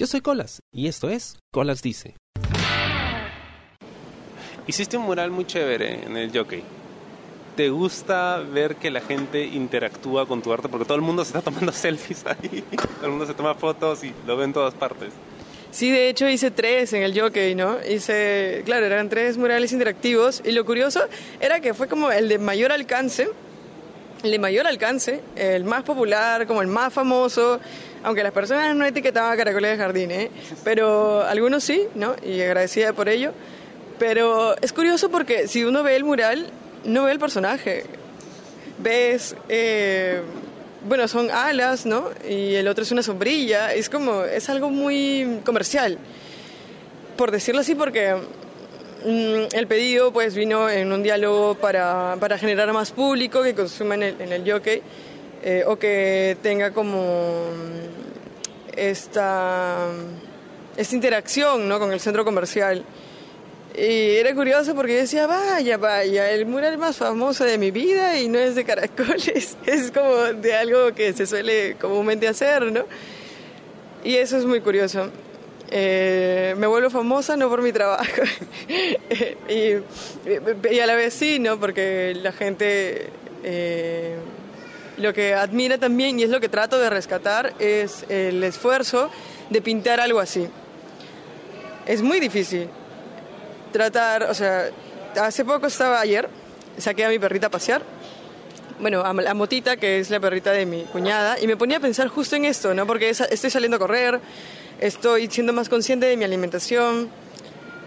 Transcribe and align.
Yo 0.00 0.06
soy 0.06 0.22
Colas 0.22 0.62
y 0.72 0.88
esto 0.88 1.10
es 1.10 1.36
Colas 1.50 1.82
Dice. 1.82 2.16
Hiciste 4.66 4.96
un 4.96 5.02
mural 5.02 5.30
muy 5.30 5.44
chévere 5.44 6.06
en 6.06 6.16
el 6.16 6.34
Jockey. 6.34 6.62
¿Te 7.54 7.68
gusta 7.68 8.38
ver 8.38 8.76
que 8.76 8.90
la 8.90 9.02
gente 9.02 9.44
interactúa 9.44 10.26
con 10.26 10.40
tu 10.40 10.54
arte? 10.54 10.70
Porque 10.70 10.86
todo 10.86 10.94
el 10.94 11.02
mundo 11.02 11.22
se 11.22 11.36
está 11.36 11.42
tomando 11.42 11.70
selfies 11.74 12.24
ahí. 12.24 12.64
Todo 12.96 13.04
el 13.04 13.10
mundo 13.10 13.26
se 13.26 13.34
toma 13.34 13.54
fotos 13.54 14.02
y 14.02 14.14
lo 14.26 14.38
ve 14.38 14.44
en 14.44 14.54
todas 14.54 14.72
partes. 14.72 15.12
Sí, 15.70 15.90
de 15.90 16.08
hecho 16.08 16.26
hice 16.30 16.50
tres 16.50 16.94
en 16.94 17.02
el 17.02 17.20
Jockey, 17.20 17.54
¿no? 17.54 17.76
Hice, 17.86 18.62
claro, 18.64 18.86
eran 18.86 19.10
tres 19.10 19.36
murales 19.36 19.70
interactivos 19.70 20.40
y 20.42 20.52
lo 20.52 20.64
curioso 20.64 21.02
era 21.40 21.60
que 21.60 21.74
fue 21.74 21.88
como 21.88 22.10
el 22.10 22.30
de 22.30 22.38
mayor 22.38 22.72
alcance, 22.72 23.28
el 24.22 24.30
de 24.30 24.38
mayor 24.38 24.66
alcance, 24.66 25.20
el 25.36 25.64
más 25.64 25.82
popular, 25.82 26.46
como 26.46 26.62
el 26.62 26.68
más 26.68 26.90
famoso, 26.90 27.60
aunque 28.02 28.22
las 28.22 28.32
personas 28.32 28.74
no 28.74 28.84
etiquetaban 28.84 29.32
a 29.32 29.36
Caracoles 29.36 29.72
de 29.72 29.76
Jardín, 29.76 30.10
¿eh? 30.10 30.30
pero 30.64 31.22
algunos 31.22 31.64
sí, 31.64 31.86
¿no? 31.94 32.16
Y 32.24 32.40
agradecida 32.40 32.92
por 32.92 33.08
ello. 33.08 33.32
Pero 33.98 34.56
es 34.60 34.72
curioso 34.72 35.10
porque 35.10 35.46
si 35.46 35.64
uno 35.64 35.82
ve 35.82 35.96
el 35.96 36.04
mural, 36.04 36.50
no 36.84 37.04
ve 37.04 37.12
el 37.12 37.18
personaje. 37.18 37.84
Ves... 38.78 39.36
Eh, 39.48 40.22
bueno, 40.86 41.08
son 41.08 41.30
alas, 41.30 41.84
¿no? 41.84 42.08
Y 42.28 42.54
el 42.54 42.66
otro 42.68 42.84
es 42.84 42.90
una 42.90 43.02
sombrilla. 43.02 43.74
Es 43.74 43.90
como, 43.90 44.24
es 44.24 44.48
algo 44.48 44.70
muy 44.70 45.40
comercial, 45.44 45.98
por 47.16 47.30
decirlo 47.30 47.60
así, 47.60 47.74
porque 47.74 48.14
mm, 48.14 49.54
el 49.54 49.66
pedido 49.66 50.12
pues 50.12 50.34
vino 50.34 50.70
en 50.70 50.92
un 50.92 51.02
diálogo 51.02 51.54
para, 51.54 52.16
para 52.18 52.38
generar 52.38 52.72
más 52.72 52.92
público 52.92 53.42
que 53.42 53.54
consuma 53.54 53.94
en 53.96 54.02
el, 54.02 54.20
en 54.20 54.32
el 54.32 54.50
jockey 54.50 54.82
eh, 55.42 55.64
o 55.66 55.78
que 55.78 56.36
tenga 56.42 56.70
como 56.72 57.50
mm, 57.50 58.78
esta, 58.78 59.88
esta 60.76 60.94
interacción 60.94 61.68
¿no? 61.68 61.78
con 61.78 61.92
el 61.92 62.00
centro 62.00 62.24
comercial. 62.24 62.84
Y 63.76 64.16
era 64.16 64.34
curioso 64.34 64.74
porque 64.74 64.96
decía, 64.96 65.26
vaya, 65.26 65.76
vaya, 65.76 66.30
el 66.32 66.44
mural 66.44 66.76
más 66.76 66.96
famoso 66.96 67.44
de 67.44 67.56
mi 67.56 67.70
vida 67.70 68.18
y 68.18 68.28
no 68.28 68.38
es 68.38 68.54
de 68.56 68.64
caracoles, 68.64 69.56
es 69.66 69.92
como 69.92 70.16
de 70.16 70.54
algo 70.54 70.92
que 70.92 71.12
se 71.12 71.26
suele 71.26 71.76
comúnmente 71.80 72.26
hacer, 72.26 72.70
¿no? 72.72 72.84
Y 74.02 74.16
eso 74.16 74.38
es 74.38 74.44
muy 74.44 74.60
curioso. 74.60 75.10
Eh, 75.72 76.54
me 76.58 76.66
vuelvo 76.66 76.90
famosa 76.90 77.36
no 77.36 77.48
por 77.48 77.62
mi 77.62 77.72
trabajo 77.72 78.22
y, 79.48 79.74
a 80.80 80.86
la 80.86 80.96
vez 80.96 81.14
sí, 81.14 81.38
¿no? 81.38 81.60
Porque 81.60 82.12
la 82.20 82.32
gente 82.32 83.08
eh, 83.44 84.16
lo 85.00 85.12
que 85.12 85.34
admira 85.34 85.78
también 85.78 86.18
y 86.18 86.22
es 86.22 86.30
lo 86.30 86.40
que 86.40 86.48
trato 86.48 86.78
de 86.78 86.90
rescatar 86.90 87.54
es 87.58 88.04
el 88.08 88.42
esfuerzo 88.44 89.10
de 89.48 89.60
pintar 89.62 90.00
algo 90.00 90.20
así. 90.20 90.48
Es 91.86 92.02
muy 92.02 92.20
difícil 92.20 92.68
tratar, 93.72 94.24
o 94.24 94.34
sea, 94.34 94.70
hace 95.20 95.44
poco 95.44 95.66
estaba 95.66 96.00
ayer, 96.00 96.28
saqué 96.78 97.04
a 97.04 97.08
mi 97.08 97.18
perrita 97.18 97.48
a 97.48 97.50
pasear, 97.50 97.82
bueno, 98.80 99.02
a 99.04 99.12
la 99.12 99.34
motita, 99.34 99.76
que 99.76 99.98
es 99.98 100.10
la 100.10 100.20
perrita 100.20 100.52
de 100.52 100.66
mi 100.66 100.84
cuñada, 100.84 101.38
y 101.40 101.46
me 101.46 101.56
ponía 101.56 101.76
a 101.76 101.80
pensar 101.80 102.08
justo 102.08 102.36
en 102.36 102.46
esto, 102.46 102.72
¿no? 102.74 102.86
Porque 102.86 103.10
estoy 103.10 103.50
saliendo 103.50 103.76
a 103.76 103.80
correr, 103.80 104.20
estoy 104.80 105.28
siendo 105.28 105.52
más 105.52 105.68
consciente 105.68 106.06
de 106.06 106.16
mi 106.16 106.24
alimentación, 106.24 107.10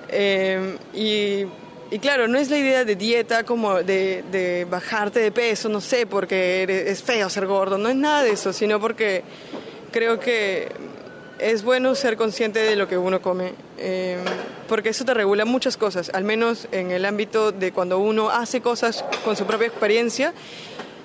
eh, 0.10 0.78
y, 0.94 1.46
y, 1.94 2.00
claro, 2.00 2.28
no 2.28 2.40
es 2.40 2.50
la 2.50 2.58
idea 2.58 2.86
de 2.86 2.96
dieta 2.96 3.44
como 3.44 3.84
de, 3.84 4.66
bajarte 4.68 5.20
de 5.20 5.32
peso, 5.32 5.70
no 5.70 5.80
sé, 5.80 6.08
porque 6.08 6.86
es 6.88 7.04
feo 7.04 7.30
ser 7.30 7.46
gordo, 7.46 7.78
no 7.78 7.88
es 7.88 7.96
nada 7.96 8.24
de 8.24 8.32
eso, 8.32 8.52
sino 8.52 8.80
porque 8.80 9.22
creo 9.92 10.20
que 10.20 10.70
es 11.38 11.64
bueno 11.64 11.94
ser 11.94 12.18
consciente 12.18 12.60
de 12.60 12.76
lo 12.76 12.88
que 12.88 12.98
uno 12.98 13.22
come, 13.22 13.54
eh, 13.78 14.18
porque 14.68 14.90
eso 14.90 15.06
te 15.06 15.14
regula 15.14 15.46
muchas 15.46 15.78
cosas, 15.78 16.10
al 16.16 16.24
menos 16.24 16.68
en 16.72 16.90
el 16.90 17.06
ámbito 17.06 17.52
de 17.52 17.72
cuando 17.72 18.00
uno 18.00 18.32
hace 18.32 18.60
cosas 18.60 19.06
con 19.24 19.36
su 19.36 19.46
propia 19.46 19.68
experiencia, 19.68 20.34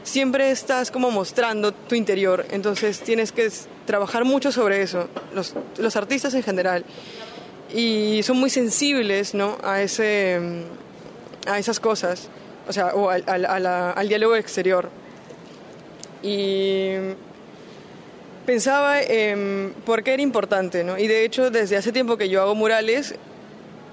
siempre 0.04 0.50
estás 0.50 0.90
como 0.90 1.10
mostrando 1.10 1.72
tu 1.72 1.96
interior, 1.96 2.46
entonces 2.50 3.00
tienes 3.00 3.30
que 3.32 3.50
trabajar 3.84 4.24
mucho 4.24 4.52
sobre 4.52 4.80
eso, 4.80 5.10
los, 5.34 5.52
los 5.76 5.96
artistas 5.96 6.32
en 6.32 6.42
general, 6.42 6.86
y 7.74 8.22
son 8.22 8.38
muy 8.38 8.50
sensibles 8.50 9.34
¿no? 9.34 9.58
a, 9.62 9.82
ese, 9.82 10.40
a 11.46 11.58
esas 11.58 11.80
cosas, 11.80 12.28
o 12.66 12.72
sea, 12.72 12.94
o 12.94 13.10
al, 13.10 13.24
al, 13.26 13.66
al 13.66 14.08
diálogo 14.08 14.36
exterior. 14.36 14.90
Y 16.22 16.92
pensaba 18.46 19.02
en 19.02 19.74
por 19.84 20.02
qué 20.02 20.14
era 20.14 20.22
importante, 20.22 20.82
¿no? 20.82 20.98
Y 20.98 21.06
de 21.06 21.24
hecho, 21.24 21.50
desde 21.50 21.76
hace 21.76 21.92
tiempo 21.92 22.16
que 22.16 22.28
yo 22.28 22.40
hago 22.40 22.54
murales, 22.54 23.14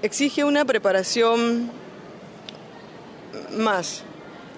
exige 0.02 0.44
una 0.44 0.64
preparación 0.64 1.70
más. 3.56 4.02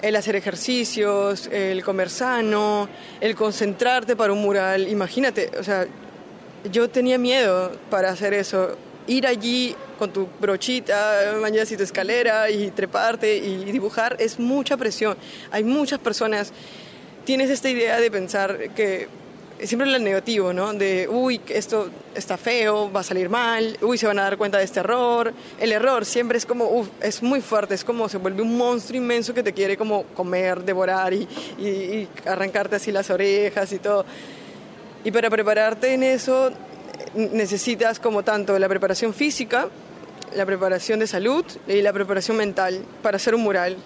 El 0.01 0.15
hacer 0.15 0.37
ejercicios, 0.37 1.49
el 1.49 1.83
comer 1.83 2.11
sano, 2.11 2.89
el 3.21 3.35
concentrarte 3.35 4.15
para 4.15 4.33
un 4.33 4.41
mural. 4.41 4.89
Imagínate, 4.89 5.51
o 5.59 5.65
sea, 5.65 5.87
yo 6.71 6.89
tenía 6.89 7.19
miedo 7.19 7.73
para 7.91 8.11
hacer 8.11 8.35
eso. 8.35 8.77
Ir 9.09 9.27
allí 9.27 9.75
con 9.99 10.13
tu 10.13 10.29
brochita, 10.41 11.35
mañana 11.41 11.67
y 11.69 11.77
tu 11.77 11.83
escalera 11.83 12.49
y 12.51 12.71
treparte 12.71 13.37
y 13.37 13.65
dibujar 13.65 14.17
es 14.21 14.39
mucha 14.39 14.77
presión. 14.77 15.17
Hay 15.51 15.65
muchas 15.65 15.99
personas. 15.99 16.53
Tienes 17.25 17.51
esta 17.51 17.69
idea 17.69 17.99
de 17.99 18.11
pensar 18.11 18.71
que 18.75 19.09
siempre 19.67 19.95
el 19.95 20.05
negativo, 20.05 20.53
¿no? 20.53 20.73
De, 20.73 21.09
uy, 21.09 21.41
esto 21.49 21.91
está 22.15 22.37
feo, 22.37 22.91
va 22.93 23.01
a 23.01 23.03
salir 23.03 23.29
mal, 23.29 23.77
uy, 23.83 23.99
se 23.99 24.07
van 24.07 24.19
a 24.19 24.23
dar 24.23 24.37
cuenta 24.37 24.59
de 24.59 24.65
este 24.65 24.81
error. 24.81 25.33
El 25.59 25.73
error 25.73 26.05
siempre 26.05 26.39
es 26.39 26.47
como, 26.47 26.67
uff, 26.67 26.89
es 27.03 27.23
muy 27.23 27.41
fuerte, 27.41 27.75
es 27.75 27.85
como 27.85 28.09
se 28.09 28.19
vuelve 28.19 28.43
un 28.43 28.57
monstruo 28.57 28.99
inmenso 28.99 29.35
que 29.35 29.43
te 29.43 29.53
quiere 29.53 29.77
como 29.77 30.05
comer, 30.15 30.63
devorar 30.63 31.13
y, 31.13 31.29
y, 31.59 32.09
arrancarte 32.27 32.77
así 32.77 32.93
las 32.93 33.11
orejas 33.11 33.73
y 33.73 33.79
todo. 33.79 34.05
Y 35.05 35.11
para 35.11 35.31
prepararte 35.31 35.95
en 35.95 36.03
eso 36.03 36.51
necesitas 37.19 37.99
como 37.99 38.23
tanto 38.23 38.59
la 38.59 38.69
preparación 38.69 39.13
física, 39.13 39.69
la 40.35 40.47
preparación 40.47 41.01
de 41.01 41.07
salud 41.07 41.45
y 41.67 41.83
la 41.83 41.93
preparación 41.93 42.37
mental 42.37 42.85
para 43.03 43.17
hacer 43.17 43.35
un 43.35 43.43
mural. 43.43 43.77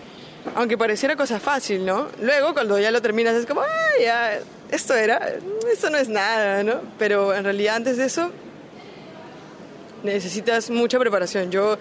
Aunque 0.55 0.77
pareciera 0.77 1.17
cosa 1.17 1.39
fácil, 1.39 1.87
¿no? 1.87 2.09
Luego, 2.21 2.53
cuando 2.53 2.79
ya 2.79 2.91
lo 2.91 3.01
terminas, 3.01 3.35
es 3.35 3.47
como, 3.47 3.63
ay, 3.63 4.05
ya, 4.05 4.39
esto 4.71 4.95
era, 4.95 5.37
esto 5.73 5.89
no 5.89 5.99
es 5.99 6.09
nada, 6.09 6.63
¿no? 6.63 6.81
Pero 6.99 7.35
en 7.35 7.45
realidad 7.45 7.77
antes 7.77 7.97
de 7.97 8.07
eso 8.07 8.31
necesitas 10.03 10.69
mucha 10.69 10.99
preparación. 10.99 11.51
Yo 11.51 11.79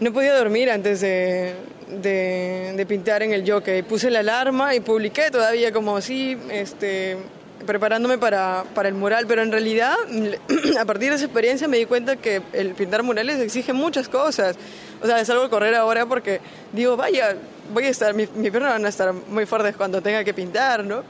no 0.00 0.12
podía 0.12 0.34
dormir 0.34 0.70
antes 0.70 1.00
de, 1.00 1.54
de, 1.88 2.86
pintar 2.88 3.22
en 3.22 3.32
el 3.32 3.48
jockey. 3.50 3.82
Puse 3.82 4.10
la 4.10 4.20
alarma 4.20 4.74
y 4.74 4.80
publiqué 4.80 5.30
todavía 5.30 5.72
como 5.72 5.96
así, 5.96 6.38
este, 6.50 7.16
preparándome 7.68 8.18
para, 8.18 8.64
para 8.74 8.88
el 8.88 8.94
mural, 8.94 9.26
pero 9.28 9.42
en 9.42 9.52
realidad 9.52 9.94
a 10.80 10.84
partir 10.84 11.10
de 11.10 11.16
esa 11.16 11.26
experiencia 11.26 11.68
me 11.68 11.76
di 11.76 11.84
cuenta 11.84 12.16
que 12.16 12.42
el 12.52 12.74
pintar 12.74 13.02
murales 13.02 13.38
exige 13.38 13.72
muchas 13.72 14.08
cosas. 14.08 14.56
O 15.02 15.06
sea, 15.06 15.22
salgo 15.24 15.44
a 15.44 15.50
correr 15.50 15.74
ahora 15.74 16.06
porque 16.06 16.40
digo, 16.72 16.96
vaya, 16.96 17.36
voy 17.72 17.84
a 17.84 17.90
estar, 17.90 18.14
mi, 18.14 18.26
mi 18.34 18.50
piernas 18.50 18.72
van 18.72 18.86
a 18.86 18.88
estar 18.88 19.12
muy 19.12 19.46
fuertes 19.46 19.76
cuando 19.76 20.00
tenga 20.00 20.24
que 20.24 20.32
pintar, 20.34 20.82
¿no? 20.82 21.04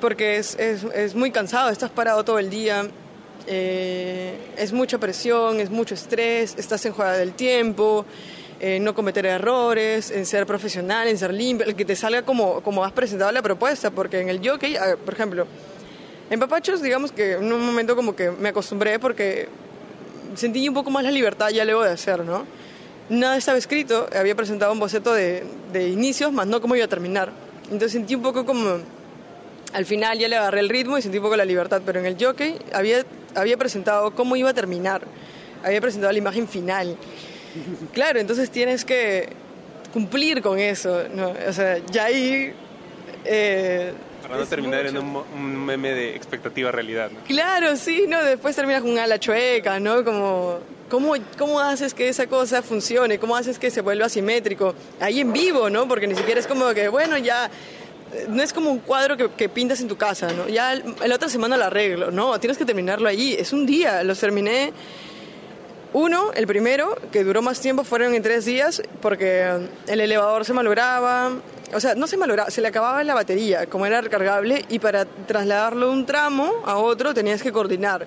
porque 0.00 0.36
es, 0.36 0.56
es, 0.56 0.84
es 0.94 1.14
muy 1.14 1.30
cansado, 1.30 1.70
estás 1.70 1.90
parado 1.90 2.24
todo 2.24 2.38
el 2.38 2.50
día, 2.50 2.86
eh, 3.46 4.36
es 4.56 4.72
mucha 4.72 4.98
presión, 4.98 5.60
es 5.60 5.70
mucho 5.70 5.94
estrés, 5.94 6.54
estás 6.58 6.84
en 6.86 6.92
jugada 6.92 7.16
del 7.16 7.32
tiempo, 7.32 8.04
en 8.60 8.84
no 8.84 8.94
cometer 8.94 9.26
errores, 9.26 10.10
en 10.10 10.26
ser 10.26 10.46
profesional, 10.46 11.08
en 11.08 11.18
ser 11.18 11.32
limpio, 11.32 11.66
el 11.66 11.76
que 11.76 11.84
te 11.84 11.96
salga 11.96 12.22
como, 12.22 12.60
como 12.62 12.84
has 12.84 12.92
presentado 12.92 13.30
la 13.32 13.42
propuesta, 13.42 13.90
porque 13.90 14.20
en 14.20 14.28
el 14.28 14.46
jockey, 14.46 14.76
por 15.04 15.14
ejemplo, 15.14 15.46
en 16.28 16.40
Papachos, 16.40 16.82
digamos 16.82 17.12
que 17.12 17.32
en 17.32 17.52
un 17.52 17.64
momento 17.64 17.94
como 17.94 18.16
que 18.16 18.30
me 18.30 18.48
acostumbré 18.48 18.98
porque 18.98 19.48
sentí 20.34 20.68
un 20.68 20.74
poco 20.74 20.90
más 20.90 21.04
la 21.04 21.10
libertad 21.10 21.50
ya 21.50 21.64
luego 21.64 21.84
de 21.84 21.90
hacer, 21.90 22.24
¿no? 22.24 22.44
Nada 23.08 23.36
estaba 23.36 23.56
escrito, 23.56 24.08
había 24.16 24.34
presentado 24.34 24.72
un 24.72 24.80
boceto 24.80 25.14
de, 25.14 25.44
inicios, 25.74 26.32
más 26.32 26.46
no 26.46 26.60
cómo 26.60 26.74
iba 26.74 26.84
a 26.84 26.88
terminar. 26.88 27.30
Entonces 27.64 27.92
sentí 27.92 28.14
un 28.16 28.22
poco 28.22 28.44
como 28.44 28.78
al 29.72 29.86
final 29.86 30.18
ya 30.18 30.28
le 30.28 30.36
agarré 30.36 30.60
el 30.60 30.68
ritmo 30.68 30.98
y 30.98 31.02
sentí 31.02 31.18
un 31.18 31.24
poco 31.24 31.36
la 31.36 31.44
libertad, 31.44 31.82
pero 31.86 32.00
en 32.00 32.06
el 32.06 32.16
jockey 32.20 32.56
había, 32.72 33.04
había 33.34 33.56
presentado 33.56 34.12
cómo 34.12 34.34
iba 34.34 34.50
a 34.50 34.54
terminar, 34.54 35.02
había 35.62 35.80
presentado 35.80 36.12
la 36.12 36.18
imagen 36.18 36.48
final. 36.48 36.96
Claro, 37.92 38.18
entonces 38.18 38.50
tienes 38.50 38.84
que 38.84 39.28
cumplir 39.92 40.42
con 40.42 40.58
eso, 40.58 41.04
¿no? 41.14 41.32
O 41.48 41.52
sea, 41.52 41.78
ya 41.86 42.04
ahí... 42.04 42.52
Eh, 43.24 43.92
para 44.28 44.44
terminar 44.46 44.86
en 44.86 44.98
un, 44.98 45.64
meme 45.66 45.92
de 45.92 46.14
expectativa 46.16 46.70
realidad, 46.72 47.10
¿no? 47.10 47.20
Claro, 47.26 47.76
sí, 47.76 48.04
¿no? 48.08 48.22
Después 48.24 48.54
terminas 48.56 48.82
con 48.82 48.98
ala 48.98 49.18
chueca, 49.18 49.78
¿no? 49.80 50.04
Como, 50.04 50.58
¿cómo, 50.90 51.14
¿cómo 51.38 51.60
haces 51.60 51.94
que 51.94 52.08
esa 52.08 52.26
cosa 52.26 52.62
funcione? 52.62 53.18
¿Cómo 53.18 53.36
haces 53.36 53.58
que 53.58 53.70
se 53.70 53.80
vuelva 53.80 54.06
asimétrico? 54.06 54.74
Ahí 55.00 55.20
en 55.20 55.32
vivo, 55.32 55.70
¿no? 55.70 55.86
Porque 55.88 56.06
ni 56.06 56.14
siquiera 56.14 56.40
es 56.40 56.46
como 56.46 56.72
que, 56.74 56.88
bueno, 56.88 57.16
ya 57.18 57.50
no 58.28 58.42
es 58.42 58.52
como 58.52 58.70
un 58.70 58.78
cuadro 58.78 59.16
que, 59.16 59.30
que 59.32 59.48
pintas 59.48 59.80
en 59.80 59.88
tu 59.88 59.96
casa, 59.96 60.32
¿no? 60.32 60.48
Ya 60.48 60.72
el- 60.74 60.84
la 61.04 61.14
otra 61.16 61.28
semana 61.28 61.56
lo 61.56 61.64
arreglo, 61.64 62.10
no, 62.10 62.38
tienes 62.40 62.56
que 62.56 62.64
terminarlo 62.64 63.08
allí, 63.08 63.34
es 63.34 63.52
un 63.52 63.66
día, 63.66 64.02
los 64.04 64.18
terminé 64.20 64.72
uno, 65.92 66.30
el 66.34 66.46
primero, 66.46 66.96
que 67.10 67.24
duró 67.24 67.40
más 67.42 67.60
tiempo, 67.60 67.82
fueron 67.82 68.14
en 68.14 68.22
tres 68.22 68.44
días, 68.44 68.82
porque 69.00 69.46
el 69.86 70.00
elevador 70.00 70.44
se 70.44 70.52
malograba, 70.52 71.32
o 71.74 71.80
sea, 71.80 71.94
no 71.94 72.06
se 72.06 72.16
malograba, 72.16 72.50
se 72.50 72.60
le 72.60 72.68
acababa 72.68 73.02
la 73.04 73.14
batería, 73.14 73.66
como 73.66 73.86
era 73.86 74.00
recargable, 74.00 74.64
y 74.68 74.78
para 74.78 75.04
trasladarlo 75.04 75.86
de 75.86 75.92
un 75.92 76.06
tramo 76.06 76.52
a 76.64 76.76
otro 76.76 77.12
tenías 77.14 77.42
que 77.42 77.52
coordinar, 77.52 78.06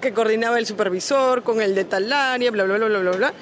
que 0.00 0.12
coordinaba 0.12 0.58
el 0.58 0.66
supervisor 0.66 1.42
con 1.42 1.60
el 1.60 1.74
de 1.74 1.84
tal 1.84 2.12
área, 2.12 2.50
bla, 2.50 2.64
bla, 2.64 2.76
bla, 2.76 2.86
bla, 2.88 2.98
bla, 3.00 3.10
bla, 3.12 3.32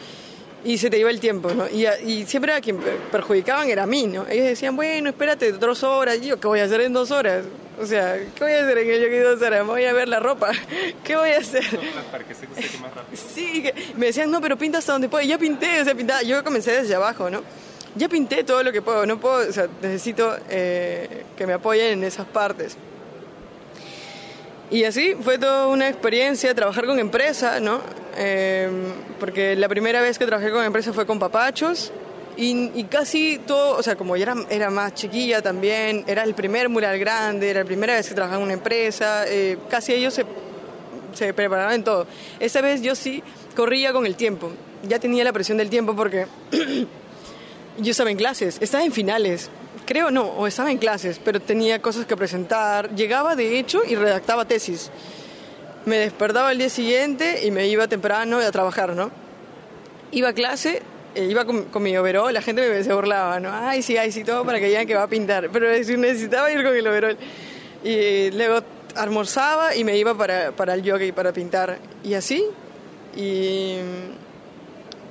y 0.65 0.79
se 0.79 0.91
te 0.91 0.99
iba 0.99 1.11
el 1.11 1.19
tiempo, 1.19 1.53
¿no? 1.53 1.69
Y, 1.69 1.87
y 2.07 2.25
siempre 2.25 2.53
a 2.53 2.61
quien 2.61 2.77
per- 2.79 2.97
perjudicaban 3.11 3.69
era 3.69 3.83
a 3.83 3.87
mí, 3.87 4.07
¿no? 4.07 4.27
Ellos 4.29 4.47
decían, 4.47 4.77
bueno, 4.77 5.09
espérate 5.11 5.51
dos 5.53 5.83
horas, 5.83 6.21
yo, 6.21 6.39
¿qué 6.39 6.47
voy 6.47 6.61
a 6.61 6.65
hacer 6.65 6.81
en 6.83 6.93
dos 6.93 7.11
horas? 7.11 7.45
O 7.81 7.85
sea, 7.87 8.17
¿qué 8.17 8.45
voy 8.45 8.53
a 8.53 8.63
hacer 8.63 8.79
en 8.79 8.91
el 8.91 9.01
yogi 9.03 9.17
dos 9.19 9.43
horas? 9.43 9.67
Voy 9.67 9.85
a 9.87 9.93
ver 9.93 10.07
la 10.07 10.21
ropa, 10.21 10.53
¿qué 11.05 11.17
voy 11.17 11.31
a 11.31 11.39
hacer? 11.39 11.65
Para 12.13 12.23
que 12.23 12.35
se 12.35 12.47
más 12.81 12.95
rápido. 12.95 13.23
Sí, 13.35 13.65
me 13.97 14.07
decían, 14.07 14.31
no, 14.31 14.41
pero 14.41 14.57
pinta 14.57 14.79
hasta 14.79 14.93
donde 14.93 15.09
puedo. 15.09 15.25
Y 15.25 15.29
Ya 15.29 15.39
pinté, 15.39 15.81
o 15.81 15.85
sea, 15.85 15.95
pintaba. 15.97 16.23
Yo 16.23 16.45
comencé 16.45 16.71
desde 16.71 16.95
abajo, 16.95 17.29
¿no? 17.29 17.43
Ya 17.95 18.09
pinté 18.09 18.45
todo 18.45 18.63
lo 18.63 18.73
que 18.73 18.81
puedo, 18.81 19.05
no 19.07 19.21
puedo, 19.21 19.45
necesito 19.83 20.35
eh, 20.49 21.25
que 21.37 21.47
me 21.47 21.53
apoyen 21.53 21.99
en 21.99 22.05
esas 22.05 22.27
partes. 22.27 22.77
Y 24.71 24.85
así 24.85 25.15
fue 25.21 25.39
toda 25.39 25.67
una 25.67 25.89
experiencia 25.89 26.55
trabajar 26.55 26.87
con 26.87 26.99
empresa, 26.99 27.61
¿no? 27.61 27.81
Eh, 28.17 28.71
porque 29.21 29.55
la 29.57 29.69
primera 29.69 30.01
vez 30.01 30.19
que 30.19 30.25
trabajé 30.25 30.51
con 30.51 30.65
empresa 30.65 30.93
fue 30.95 31.05
con 31.05 31.19
papachos 31.19 31.93
y, 32.37 32.85
casi 32.85 33.39
todo, 33.47 33.77
o 33.77 33.83
sea, 33.83 33.97
como 33.97 34.17
yo 34.17 34.23
era, 34.23 34.35
era 34.49 34.71
más 34.71 34.95
chiquilla 34.95 35.43
también, 35.43 36.05
era 36.07 36.23
el 36.23 36.35
primer 36.35 36.71
mural 36.71 36.99
grande, 36.99 37.51
era 37.51 37.61
la 37.61 37.67
primera 37.67 37.95
vez 37.95 38.09
que 38.09 38.15
trabajaba 38.15 38.41
en 38.41 38.45
una 38.45 38.55
empresa, 38.55 39.25
eh, 39.27 39.59
casi 39.69 39.93
ellos 39.93 40.15
se 40.15 40.25
se 41.15 41.33
preparaban 41.35 41.75
en 41.75 41.85
todo. 41.85 42.07
Esta 42.41 42.61
vez 42.61 42.83
yo 42.83 42.95
sí 42.95 43.23
corría 43.57 43.93
con 43.93 44.07
el 44.07 44.17
tiempo. 44.17 44.51
Ya 44.83 44.99
tenía 44.99 45.25
la 45.25 45.33
presión 45.33 45.59
del 45.59 45.71
tiempo 45.71 45.95
porque 45.95 46.27
yo 47.79 47.91
estaba 47.91 48.11
en 48.11 48.17
clases, 48.17 48.59
estaba 48.61 48.85
en 48.85 48.93
finales. 48.93 49.51
Creo 49.87 50.11
no, 50.11 50.25
o 50.25 50.47
estaba 50.47 50.71
en 50.71 50.79
clases, 50.79 51.21
pero 51.23 51.41
tenía 51.41 51.81
cosas 51.81 52.07
que 52.07 52.17
presentar. 52.17 52.95
Llegaba 52.95 53.35
de 53.35 53.59
hecho 53.59 53.83
y 53.85 53.97
redactaba 53.97 54.45
tesis. 54.45 54.91
Me 55.85 55.97
despertaba 55.97 56.53
el 56.53 56.59
día 56.59 56.69
siguiente 56.69 57.45
y 57.45 57.51
me 57.51 57.67
iba 57.67 57.89
temprano 57.89 58.39
a 58.39 58.53
trabajar, 58.53 58.95
¿no? 58.95 59.11
Iba 60.13 60.29
a 60.29 60.33
clase, 60.33 60.83
eh, 61.15 61.25
iba 61.25 61.45
con, 61.45 61.65
con 61.65 61.83
mi 61.83 61.97
overol, 61.97 62.33
la 62.33 62.43
gente 62.43 62.69
me 62.69 62.85
se 62.85 62.93
burlaba, 62.93 63.41
¿no? 63.41 63.51
Ay, 63.53 63.83
sí, 63.83 63.97
ay, 63.97 64.13
sí, 64.13 64.23
todo 64.23 64.45
para 64.45 64.61
que 64.61 64.67
digan 64.67 64.87
que 64.87 64.95
va 64.95 65.03
a 65.05 65.09
pintar. 65.09 65.51
Pero 65.53 65.69
necesitaba 65.99 66.53
ir 66.53 66.63
con 66.63 66.77
el 66.77 66.87
overol. 66.87 67.17
Y 67.83 68.31
luego 68.31 68.61
almorzaba 68.95 69.75
y 69.75 69.83
me 69.83 69.97
iba 69.97 70.15
para, 70.15 70.53
para 70.53 70.75
el 70.75 70.83
yoga 70.83 71.05
y 71.05 71.13
para 71.13 71.33
pintar. 71.33 71.79
Y 72.05 72.15
así. 72.15 72.45
Y, 73.17 73.79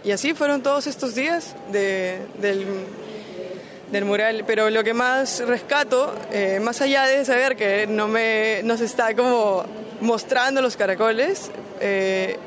y 0.04 0.12
así 0.12 0.34
fueron 0.34 0.64
todos 0.64 0.88
estos 0.88 1.16
días 1.16 1.56
de, 1.72 2.20
del, 2.40 4.06
mural. 4.06 4.44
Pero 4.48 4.70
lo 4.70 4.84
que 4.84 4.94
más 4.94 5.40
rescato, 5.46 6.14
eh, 6.32 6.60
más 6.62 6.82
allá 6.82 7.06
de 7.06 7.24
saber 7.26 7.56
que 7.56 7.88
no, 7.88 8.08
me, 8.08 8.62
no 8.64 8.78
se 8.78 8.86
está 8.86 9.16
como 9.16 9.64
mostrando 10.00 10.62
los 10.62 10.76
caracoles, 10.76 11.52
eh, 11.80 12.38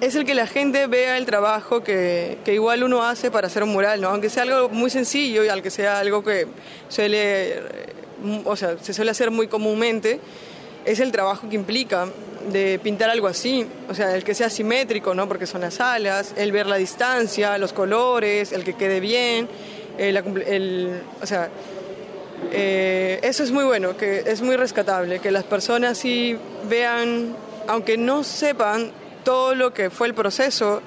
es 0.00 0.14
el 0.14 0.24
que 0.24 0.34
la 0.34 0.46
gente 0.46 0.86
vea 0.86 1.18
el 1.18 1.26
trabajo 1.26 1.82
que, 1.82 2.38
igual 2.46 2.82
uno 2.84 3.02
hace 3.02 3.30
para 3.30 3.48
hacer 3.48 3.62
un 3.62 3.70
mural, 3.70 4.00
¿no? 4.00 4.08
Aunque 4.08 4.30
sea 4.30 4.44
algo 4.44 4.68
muy 4.68 4.90
sencillo 4.90 5.44
y 5.44 5.48
aunque 5.48 5.70
sea 5.70 5.98
algo 5.98 6.22
que 6.22 6.46
suele, 6.88 7.60
o 8.44 8.56
sea, 8.56 8.76
se 8.80 8.92
suele 8.92 9.10
hacer 9.10 9.30
muy 9.30 9.48
comúnmente, 9.48 10.20
es 10.84 11.00
el 11.00 11.12
trabajo 11.12 11.48
que 11.48 11.56
implica 11.56 12.08
de 12.52 12.78
pintar 12.82 13.10
algo 13.10 13.26
así, 13.26 13.66
o 13.88 13.94
sea, 13.94 14.14
el 14.16 14.24
que 14.24 14.34
sea 14.34 14.48
simétrico, 14.48 15.14
¿no? 15.14 15.28
Porque 15.28 15.46
son 15.46 15.60
las 15.60 15.80
alas, 15.80 16.32
el 16.36 16.52
ver 16.52 16.66
la 16.66 16.76
distancia, 16.76 17.58
los 17.58 17.72
colores, 17.72 18.52
el 18.52 18.64
que 18.64 18.74
quede 18.74 19.00
bien, 19.00 19.48
eh, 19.98 20.12
la 20.12 20.24
comple- 20.24 20.46
el, 20.46 21.02
o 21.20 21.26
sea, 21.26 21.50
eh, 22.52 23.20
eso 23.22 23.42
es 23.42 23.50
muy 23.50 23.64
bueno, 23.64 23.96
que 23.96 24.22
es 24.26 24.40
muy 24.40 24.56
rescatable, 24.56 25.18
que 25.18 25.30
las 25.30 25.44
personas 25.44 25.98
sí 25.98 26.38
vean, 26.68 27.34
aunque 27.66 27.98
no 27.98 28.24
sepan 28.24 28.92
todo 29.24 29.54
lo 29.54 29.74
que 29.74 29.90
fue 29.90 30.06
el 30.06 30.14
proceso 30.14 30.80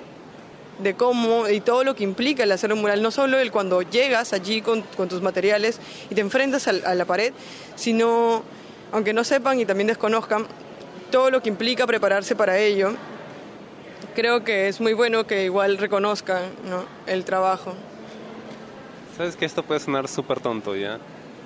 de 0.80 0.96
cómo 0.96 1.48
y 1.48 1.60
todo 1.60 1.84
lo 1.84 1.96
que 1.96 2.04
implica 2.04 2.44
el 2.44 2.52
hacer 2.52 2.74
un 2.74 2.82
mural, 2.82 3.04
no 3.04 3.12
solo 3.12 3.38
el 3.38 3.52
cuando 3.52 3.84
llegas 3.84 4.34
allí 4.34 4.62
con, 4.62 4.82
tus 4.82 5.22
materiales 5.22 5.80
y 6.10 6.16
te 6.16 6.22
enfrentas 6.22 6.68
a 6.68 6.96
la 6.96 7.06
pared, 7.06 7.34
sino, 7.76 8.44
aunque 8.92 9.14
no 9.14 9.24
sepan 9.24 9.60
y 9.60 9.66
también 9.66 9.88
desconozcan, 9.88 10.46
todo 11.12 11.30
lo 11.30 11.42
que 11.42 11.50
implica 11.50 11.86
prepararse 11.88 12.36
para 12.36 12.58
ello. 12.58 12.94
Creo 14.16 14.44
que 14.44 14.68
es 14.68 14.82
muy 14.82 14.94
bueno 14.94 15.26
que 15.26 15.46
igual 15.46 15.78
reconozcan 15.78 16.44
¿no? 16.70 16.86
el 17.08 17.24
trabajo. 17.24 17.74
Sabes 19.18 19.36
que 19.36 19.46
esto 19.46 19.64
puede 19.64 19.80
sonar 19.80 20.08
súper 20.08 20.40
tonto 20.40 20.76
ya, 20.76 21.00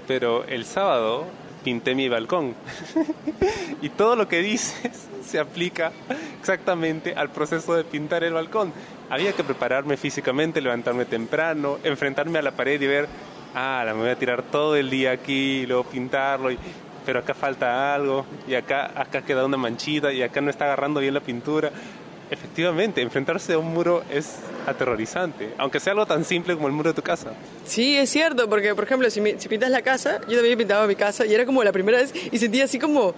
pero 0.08 0.44
el 0.46 0.66
sábado 0.66 1.26
pinté 1.64 1.96
mi 1.96 2.08
balcón. 2.10 2.56
y 3.82 3.90
todo 3.90 4.16
lo 4.16 4.28
que 4.28 4.40
dices 4.40 5.08
se 5.26 5.40
aplica 5.40 5.92
exactamente 6.40 7.14
al 7.16 7.30
proceso 7.30 7.76
de 7.76 7.84
pintar 7.84 8.24
el 8.24 8.34
balcón. 8.34 8.72
Había 9.10 9.34
que 9.34 9.44
prepararme 9.44 9.98
físicamente, 9.98 10.62
levantarme 10.62 11.06
temprano, 11.06 11.78
enfrentarme 11.84 12.40
a 12.40 12.42
la 12.42 12.52
pared 12.52 12.82
y 12.82 12.88
ver, 12.88 13.08
ah, 13.54 13.84
me 13.88 13.94
voy 13.94 14.10
a 14.10 14.16
tirar 14.16 14.42
todo 14.44 14.76
el 14.76 14.90
día 14.90 15.12
aquí, 15.12 15.66
luego 15.68 15.84
pintarlo, 15.84 16.52
y- 16.52 16.58
pero 17.06 17.20
acá 17.20 17.34
falta 17.34 17.94
algo, 17.94 18.26
y 18.48 18.56
acá, 18.56 18.92
acá 18.96 19.22
queda 19.22 19.46
una 19.46 19.58
manchita, 19.58 20.12
y 20.12 20.22
acá 20.24 20.42
no 20.42 20.50
está 20.50 20.66
agarrando 20.66 21.00
bien 21.00 21.14
la 21.14 21.20
pintura. 21.22 21.72
Efectivamente, 22.32 23.02
enfrentarse 23.02 23.54
a 23.54 23.60
un 23.60 23.72
muro 23.72 24.04
es 24.12 24.38
aterrorizante, 24.66 25.54
aunque 25.60 25.80
sea 25.80 25.92
algo 25.94 26.08
tan 26.08 26.26
simple 26.26 26.56
como 26.56 26.68
el 26.68 26.74
muro 26.74 26.90
de 26.90 26.96
tu 26.96 27.04
casa. 27.04 27.32
Sí, 27.66 27.96
es 27.98 28.10
cierto, 28.10 28.50
porque 28.50 28.74
por 28.74 28.84
ejemplo, 28.86 29.08
si, 29.12 29.22
mi- 29.22 29.36
si 29.38 29.48
pintas 29.48 29.70
la 29.70 29.84
casa, 29.84 30.20
yo 30.28 30.36
también 30.38 30.58
pintaba 30.58 30.88
mi 30.88 30.96
casa 30.96 31.24
y 31.26 31.34
era 31.36 31.46
como 31.46 31.64
la 31.64 31.72
primera 31.72 32.00
vez 32.00 32.12
y 32.32 32.38
sentía 32.40 32.64
así 32.64 32.80
como, 32.80 33.14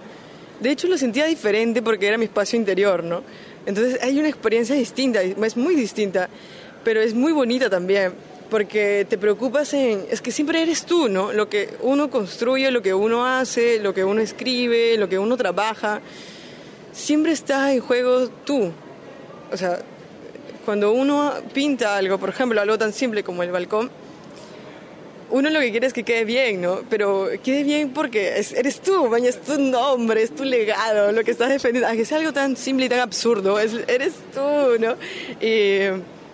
de 0.60 0.70
hecho 0.70 0.88
lo 0.88 0.98
sentía 0.98 1.24
diferente 1.24 1.80
porque 1.80 2.06
era 2.06 2.18
mi 2.18 2.26
espacio 2.26 2.58
interior, 2.58 3.02
¿no? 3.02 3.22
Entonces 3.64 3.98
hay 4.02 4.18
una 4.18 4.28
experiencia 4.28 4.76
distinta, 4.76 5.22
es 5.22 5.56
muy 5.56 5.74
distinta, 5.74 6.28
pero 6.84 7.00
es 7.00 7.14
muy 7.14 7.32
bonita 7.32 7.70
también, 7.70 8.12
porque 8.50 9.06
te 9.08 9.18
preocupas 9.18 9.72
en, 9.74 10.04
es 10.10 10.20
que 10.22 10.30
siempre 10.32 10.62
eres 10.62 10.84
tú, 10.84 11.08
¿no? 11.08 11.32
Lo 11.32 11.48
que 11.48 11.70
uno 11.82 12.10
construye, 12.10 12.70
lo 12.70 12.82
que 12.82 12.94
uno 12.94 13.26
hace, 13.26 13.78
lo 13.80 13.92
que 13.94 14.04
uno 14.04 14.20
escribe, 14.20 14.96
lo 14.96 15.08
que 15.08 15.18
uno 15.18 15.36
trabaja, 15.36 16.00
siempre 16.92 17.32
está 17.32 17.72
en 17.72 17.80
juego 17.80 18.28
tú. 18.44 18.72
O 19.52 19.56
sea, 19.56 19.78
cuando 20.64 20.92
uno 20.92 21.32
pinta 21.52 21.96
algo, 21.96 22.18
por 22.18 22.28
ejemplo, 22.30 22.60
algo 22.60 22.76
tan 22.78 22.92
simple 22.92 23.22
como 23.22 23.42
el 23.42 23.50
balcón, 23.50 23.90
uno 25.30 25.50
lo 25.50 25.60
que 25.60 25.70
quiere 25.70 25.86
es 25.86 25.92
que 25.92 26.04
quede 26.04 26.24
bien, 26.24 26.62
¿no? 26.62 26.80
Pero 26.88 27.28
quede 27.44 27.62
bien 27.62 27.90
porque 27.90 28.38
es- 28.38 28.52
eres 28.54 28.80
tú, 28.80 29.08
baña, 29.10 29.28
es 29.28 29.40
tu 29.42 29.58
nombre, 29.60 30.22
es 30.22 30.34
tu 30.34 30.42
legado, 30.44 31.12
lo 31.12 31.22
que 31.22 31.30
estás 31.32 31.50
defendiendo. 31.50 31.86
Aunque 31.86 32.06
sea 32.06 32.16
algo 32.18 32.32
tan 32.32 32.56
simple 32.56 32.86
y 32.86 32.88
tan 32.88 33.00
absurdo, 33.00 33.58
es, 33.60 33.74
eres 33.88 34.14
tú, 34.32 34.78
¿no? 34.80 34.94
Y 35.46 35.80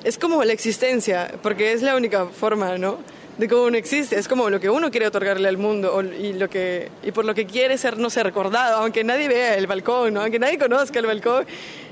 es 0.04 0.18
como 0.18 0.44
la 0.44 0.52
existencia, 0.52 1.32
porque 1.42 1.72
es 1.72 1.82
la 1.82 1.96
única 1.96 2.26
forma, 2.26 2.76
¿no? 2.78 2.98
De 3.38 3.48
cómo 3.48 3.64
uno 3.64 3.76
existe, 3.76 4.16
es 4.16 4.28
como 4.28 4.48
lo 4.48 4.60
que 4.60 4.70
uno 4.70 4.90
quiere 4.90 5.08
otorgarle 5.08 5.48
al 5.48 5.56
mundo 5.56 6.00
y, 6.02 6.34
lo 6.34 6.48
que, 6.48 6.88
y 7.02 7.10
por 7.10 7.24
lo 7.24 7.34
que 7.34 7.46
quiere 7.46 7.76
ser, 7.78 7.98
no 7.98 8.10
sé, 8.10 8.22
recordado, 8.22 8.76
aunque 8.76 9.02
nadie 9.02 9.26
vea 9.26 9.56
el 9.56 9.66
balcón, 9.66 10.14
¿no? 10.14 10.20
Aunque 10.20 10.38
nadie 10.38 10.58
conozca 10.58 11.00
el 11.00 11.06
balcón, 11.06 11.44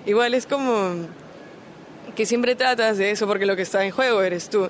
igual 0.07 0.35
es 0.35 0.47
como 0.47 0.95
que 2.15 2.27
siempre 2.27 2.55
tratas 2.55 2.99
de 2.99 3.11
eso 3.11 3.27
porque 3.27 3.47
lo 3.47 3.57
que 3.57 3.63
está 3.63 3.85
en 3.85 3.91
juego 3.91 4.23
eres 4.23 4.49
tú. 4.49 4.69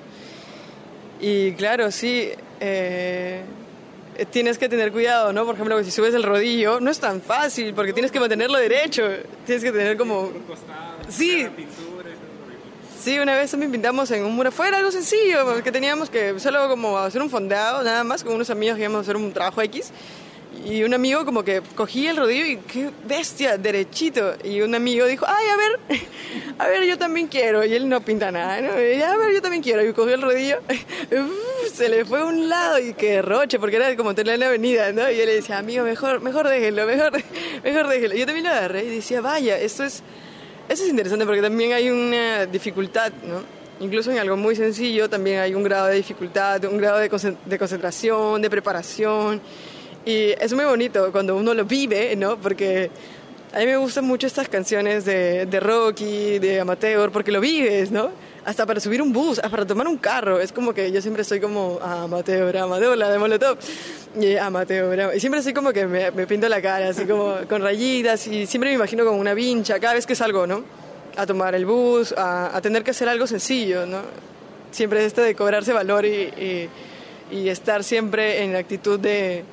Y 1.19 1.51
claro, 1.53 1.91
sí, 1.91 2.29
eh, 2.59 3.43
tienes 4.31 4.57
que 4.57 4.69
tener 4.69 4.91
cuidado, 4.91 5.33
¿no? 5.33 5.45
Por 5.45 5.55
ejemplo, 5.55 5.83
si 5.83 5.91
subes 5.91 6.13
el 6.13 6.23
rodillo, 6.23 6.79
no 6.79 6.89
es 6.89 6.99
tan 6.99 7.21
fácil 7.21 7.73
porque 7.73 7.93
tienes 7.93 8.11
que 8.11 8.19
mantenerlo 8.19 8.57
derecho. 8.57 9.03
Tienes 9.45 9.63
que 9.63 9.71
tener 9.71 9.97
como... 9.97 10.31
Sí, 11.09 11.47
sí, 13.03 13.19
una 13.19 13.35
vez 13.35 13.51
también 13.51 13.71
pintamos 13.71 14.09
en 14.11 14.23
un 14.23 14.33
muro. 14.33 14.51
Fue 14.51 14.69
algo 14.69 14.91
sencillo, 14.91 15.61
que 15.61 15.71
teníamos 15.71 16.09
que 16.09 16.39
solo 16.39 16.69
como 16.69 16.97
hacer 16.97 17.21
un 17.21 17.29
fondeado, 17.29 17.83
nada 17.83 18.03
más, 18.03 18.23
con 18.23 18.33
unos 18.33 18.49
amigos 18.49 18.77
que 18.77 18.83
íbamos 18.83 18.99
a 18.99 19.01
hacer 19.01 19.17
un 19.17 19.33
trabajo 19.33 19.61
X. 19.61 19.91
Y 20.65 20.83
un 20.83 20.93
amigo 20.93 21.25
como 21.25 21.43
que 21.43 21.61
cogía 21.75 22.11
el 22.11 22.17
rodillo 22.17 22.45
y 22.45 22.57
qué 22.57 22.89
bestia, 23.05 23.57
derechito. 23.57 24.35
Y 24.43 24.61
un 24.61 24.73
amigo 24.73 25.05
dijo, 25.05 25.25
ay, 25.27 25.47
a 25.47 25.57
ver, 25.57 25.79
a 26.59 26.67
ver, 26.67 26.85
yo 26.85 26.97
también 26.97 27.27
quiero. 27.27 27.65
Y 27.65 27.73
él 27.73 27.89
no 27.89 27.99
pinta 28.01 28.31
nada, 28.31 28.61
¿no? 28.61 28.79
Y, 28.79 29.01
a 29.01 29.17
ver, 29.17 29.33
yo 29.33 29.41
también 29.41 29.61
quiero. 29.61 29.85
Y 29.85 29.91
cogió 29.91 30.13
el 30.13 30.21
rodillo, 30.21 30.59
uf, 30.69 31.73
se 31.73 31.89
le 31.89 32.05
fue 32.05 32.19
a 32.19 32.25
un 32.25 32.47
lado 32.47 32.79
y 32.79 32.93
qué 32.93 33.21
roche, 33.21 33.59
porque 33.59 33.75
era 33.75 33.93
como 33.97 34.15
tener 34.15 34.39
la 34.39 34.47
avenida, 34.47 34.93
¿no? 34.93 35.09
Y 35.11 35.19
él 35.19 35.25
le 35.25 35.35
decía, 35.35 35.57
amigo, 35.57 35.83
mejor, 35.83 36.21
mejor 36.21 36.47
déjelo, 36.47 36.85
mejor, 36.85 37.11
mejor 37.63 37.87
déjelo. 37.89 38.15
Y 38.15 38.19
yo 38.19 38.25
también 38.25 38.45
lo 38.45 38.51
agarré 38.51 38.85
y 38.85 38.89
decía, 38.89 39.19
vaya, 39.19 39.57
esto 39.57 39.83
es, 39.83 40.03
esto 40.69 40.83
es 40.85 40.89
interesante 40.89 41.25
porque 41.25 41.41
también 41.41 41.73
hay 41.73 41.89
una 41.89 42.45
dificultad, 42.45 43.11
¿no? 43.23 43.41
Incluso 43.79 44.11
en 44.11 44.19
algo 44.19 44.37
muy 44.37 44.55
sencillo 44.55 45.09
también 45.09 45.39
hay 45.39 45.53
un 45.55 45.63
grado 45.63 45.87
de 45.87 45.95
dificultad, 45.95 46.63
un 46.65 46.77
grado 46.77 46.99
de, 46.99 47.09
concentración, 47.09 48.41
de 48.41 48.49
preparación. 48.49 49.41
Y 50.05 50.31
es 50.39 50.53
muy 50.53 50.65
bonito 50.65 51.11
cuando 51.11 51.35
uno 51.35 51.53
lo 51.53 51.65
vive, 51.65 52.15
¿no? 52.15 52.37
Porque 52.37 52.89
a 53.53 53.59
mí 53.59 53.65
me 53.65 53.77
gustan 53.77 54.05
mucho 54.05 54.27
estas 54.27 54.47
canciones 54.47 55.05
de, 55.05 55.45
de 55.45 55.59
Rocky, 55.59 56.39
de 56.39 56.59
Amateur, 56.59 57.11
porque 57.11 57.31
lo 57.31 57.41
vives, 57.41 57.91
¿no? 57.91 58.11
Hasta 58.45 58.65
para 58.65 58.81
subir 58.81 59.01
un 59.01 59.13
bus, 59.13 59.37
hasta 59.39 59.49
para 59.49 59.65
tomar 59.65 59.87
un 59.87 59.97
carro. 59.97 60.39
Es 60.39 60.51
como 60.51 60.73
que 60.73 60.91
yo 60.91 61.01
siempre 61.01 61.21
estoy 61.21 61.39
como 61.39 61.79
Amateur, 61.81 62.57
Amateur, 62.57 62.97
la 62.97 63.09
de 63.09 63.17
Molotov. 63.17 63.57
Y 64.19 64.35
Amateur, 64.35 65.15
y 65.15 65.19
siempre 65.19 65.39
estoy 65.39 65.53
como 65.53 65.71
que 65.71 65.85
me, 65.85 66.11
me 66.11 66.27
pinto 66.27 66.49
la 66.49 66.61
cara, 66.61 66.89
así 66.89 67.05
como 67.05 67.37
con 67.47 67.61
rayitas. 67.61 68.27
Y 68.27 68.45
siempre 68.45 68.69
me 68.69 68.75
imagino 68.75 69.05
como 69.05 69.17
una 69.17 69.33
vincha 69.33 69.79
cada 69.79 69.93
vez 69.93 70.05
que 70.05 70.13
salgo, 70.15 70.45
¿no? 70.45 70.63
A 71.15 71.25
tomar 71.25 71.55
el 71.55 71.65
bus, 71.65 72.13
a, 72.17 72.55
a 72.55 72.61
tener 72.61 72.83
que 72.83 72.91
hacer 72.91 73.07
algo 73.07 73.27
sencillo, 73.27 73.85
¿no? 73.85 74.01
Siempre 74.71 75.05
este 75.05 75.21
de 75.21 75.35
cobrarse 75.35 75.71
valor 75.71 76.05
y, 76.05 76.09
y, 76.09 76.69
y 77.31 77.47
estar 77.47 77.83
siempre 77.83 78.43
en 78.43 78.51
la 78.51 78.59
actitud 78.59 78.99
de, 78.99 79.45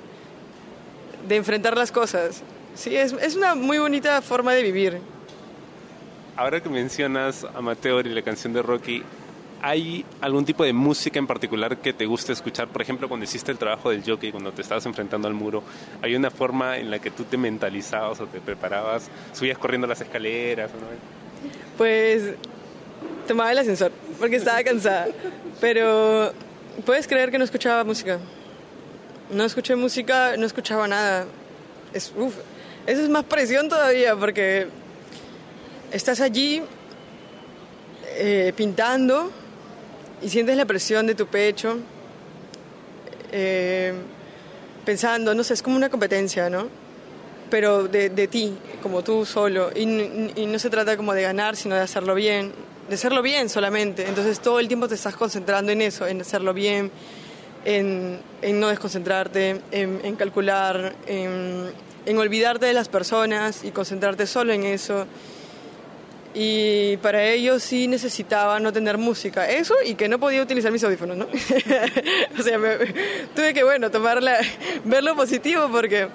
de 1.28 1.36
enfrentar 1.36 1.76
las 1.76 1.92
cosas. 1.92 2.42
Sí, 2.74 2.96
es, 2.96 3.12
es 3.12 3.36
una 3.36 3.54
muy 3.54 3.78
bonita 3.78 4.20
forma 4.22 4.52
de 4.52 4.62
vivir. 4.62 4.98
Ahora 6.40 6.62
que 6.62 6.70
mencionas 6.70 7.44
Amateur 7.54 8.06
y 8.06 8.14
la 8.14 8.22
canción 8.22 8.54
de 8.54 8.62
Rocky, 8.62 9.02
¿hay 9.60 10.06
algún 10.22 10.46
tipo 10.46 10.64
de 10.64 10.72
música 10.72 11.18
en 11.18 11.26
particular 11.26 11.76
que 11.76 11.92
te 11.92 12.06
guste 12.06 12.32
escuchar? 12.32 12.66
Por 12.68 12.80
ejemplo, 12.80 13.08
cuando 13.08 13.24
hiciste 13.24 13.52
el 13.52 13.58
trabajo 13.58 13.90
del 13.90 14.02
jockey, 14.02 14.30
cuando 14.30 14.50
te 14.50 14.62
estabas 14.62 14.86
enfrentando 14.86 15.28
al 15.28 15.34
muro, 15.34 15.62
¿hay 16.00 16.16
una 16.16 16.30
forma 16.30 16.78
en 16.78 16.90
la 16.90 16.98
que 16.98 17.10
tú 17.10 17.24
te 17.24 17.36
mentalizabas 17.36 18.20
o 18.22 18.26
te 18.26 18.40
preparabas? 18.40 19.10
¿Subías 19.34 19.58
corriendo 19.58 19.86
las 19.86 20.00
escaleras? 20.00 20.70
¿no? 20.70 20.78
Pues 21.76 22.36
tomaba 23.28 23.52
el 23.52 23.58
ascensor 23.58 23.92
porque 24.18 24.36
estaba 24.36 24.64
cansada. 24.64 25.08
Pero 25.60 26.32
puedes 26.86 27.06
creer 27.06 27.30
que 27.30 27.36
no 27.36 27.44
escuchaba 27.44 27.84
música. 27.84 28.18
No 29.30 29.44
escuché 29.44 29.76
música, 29.76 30.38
no 30.38 30.46
escuchaba 30.46 30.88
nada. 30.88 31.26
Eso 31.92 32.32
es 32.86 33.10
más 33.10 33.24
presión 33.24 33.68
todavía 33.68 34.16
porque 34.16 34.68
estás 35.92 36.20
allí 36.20 36.62
eh, 38.16 38.52
pintando 38.56 39.30
y 40.22 40.28
sientes 40.28 40.56
la 40.56 40.66
presión 40.66 41.06
de 41.06 41.14
tu 41.14 41.26
pecho, 41.26 41.78
eh, 43.32 43.94
pensando, 44.84 45.34
no 45.34 45.44
sé, 45.44 45.54
es 45.54 45.62
como 45.62 45.76
una 45.76 45.88
competencia, 45.88 46.50
¿no? 46.50 46.68
Pero 47.48 47.88
de, 47.88 48.10
de 48.10 48.28
ti, 48.28 48.56
como 48.82 49.02
tú 49.02 49.24
solo. 49.24 49.70
Y, 49.74 49.86
no 49.86 50.58
se 50.58 50.70
trata 50.70 50.96
como 50.96 51.14
de 51.14 51.22
ganar, 51.22 51.56
sino 51.56 51.74
de 51.74 51.80
hacerlo 51.80 52.14
bien, 52.14 52.52
de 52.88 52.94
hacerlo 52.94 53.22
bien 53.22 53.48
solamente. 53.48 54.06
Entonces 54.06 54.40
todo 54.40 54.60
el 54.60 54.68
tiempo 54.68 54.88
te 54.88 54.94
estás 54.94 55.16
concentrando 55.16 55.72
en 55.72 55.80
eso, 55.82 56.06
en 56.06 56.20
hacerlo 56.20 56.54
bien, 56.54 56.90
en, 57.64 58.20
no 58.60 58.68
desconcentrarte, 58.68 59.60
en, 59.70 60.00
en 60.04 60.16
calcular, 60.16 60.94
en, 61.06 61.70
en 62.06 62.18
olvidarte 62.18 62.66
de 62.66 62.72
las 62.72 62.88
personas 62.88 63.64
y 63.64 63.70
concentrarte 63.70 64.26
solo 64.26 64.52
en 64.52 64.64
eso. 64.64 65.06
Y 66.32 66.96
para 66.98 67.24
ello 67.24 67.58
sí 67.58 67.88
necesitaba 67.88 68.60
no 68.60 68.72
tener 68.72 68.98
música. 68.98 69.48
Eso 69.48 69.74
y 69.84 69.94
que 69.94 70.08
no 70.08 70.20
podía 70.20 70.42
utilizar 70.42 70.70
mis 70.70 70.84
audífonos, 70.84 71.16
¿no? 71.16 71.26
o 72.38 72.42
sea, 72.42 72.58
me, 72.58 72.76
tuve 73.34 73.52
que, 73.52 73.64
bueno, 73.64 73.90
tomar 73.90 74.22
la, 74.22 74.38
ver 74.84 75.02
lo 75.02 75.16
positivo 75.16 75.68
porque 75.70 76.08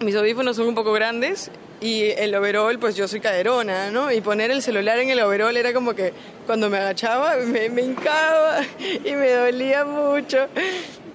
mis 0.00 0.14
audífonos 0.14 0.56
son 0.56 0.68
un 0.68 0.74
poco 0.74 0.92
grandes 0.92 1.50
y 1.80 2.04
el 2.16 2.34
overall, 2.34 2.78
pues 2.78 2.94
yo 2.96 3.08
soy 3.08 3.20
caderona, 3.20 3.90
¿no? 3.90 4.10
Y 4.12 4.20
poner 4.20 4.50
el 4.50 4.62
celular 4.62 4.98
en 5.00 5.10
el 5.10 5.20
overall 5.20 5.56
era 5.56 5.72
como 5.72 5.94
que 5.94 6.12
cuando 6.46 6.70
me 6.70 6.78
agachaba 6.78 7.36
me, 7.36 7.68
me 7.68 7.82
hincaba 7.82 8.60
y 9.04 9.12
me 9.12 9.30
dolía 9.30 9.84
mucho. 9.84 10.46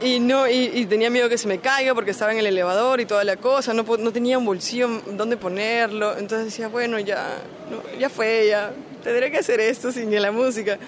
Y, 0.02 0.22
no, 0.22 0.48
y, 0.48 0.86
tenía 0.86 1.10
miedo 1.10 1.28
que 1.28 1.38
se 1.38 1.48
me 1.48 1.60
caiga 1.60 1.94
porque 1.94 2.12
estaba 2.12 2.32
en 2.32 2.38
el 2.38 2.46
elevador 2.46 3.02
y 3.02 3.06
toda 3.06 3.26
la 3.26 3.36
cosa, 3.36 3.74
no, 3.74 3.84
no 3.84 4.14
tenía 4.14 4.38
un 4.38 4.46
bolsillo 4.46 4.88
donde 5.12 5.36
ponerlo, 5.36 6.18
entonces 6.18 6.46
decía, 6.46 6.70
bueno, 6.70 7.00
ya, 7.00 7.28
no, 7.70 8.00
ya 8.00 8.10
fue, 8.10 8.48
ya, 8.48 8.72
tendré 9.04 9.30
que 9.30 9.40
hacer 9.40 9.60
esto 9.60 9.92
sin 9.92 10.10
la 10.22 10.32
música. 10.32 10.80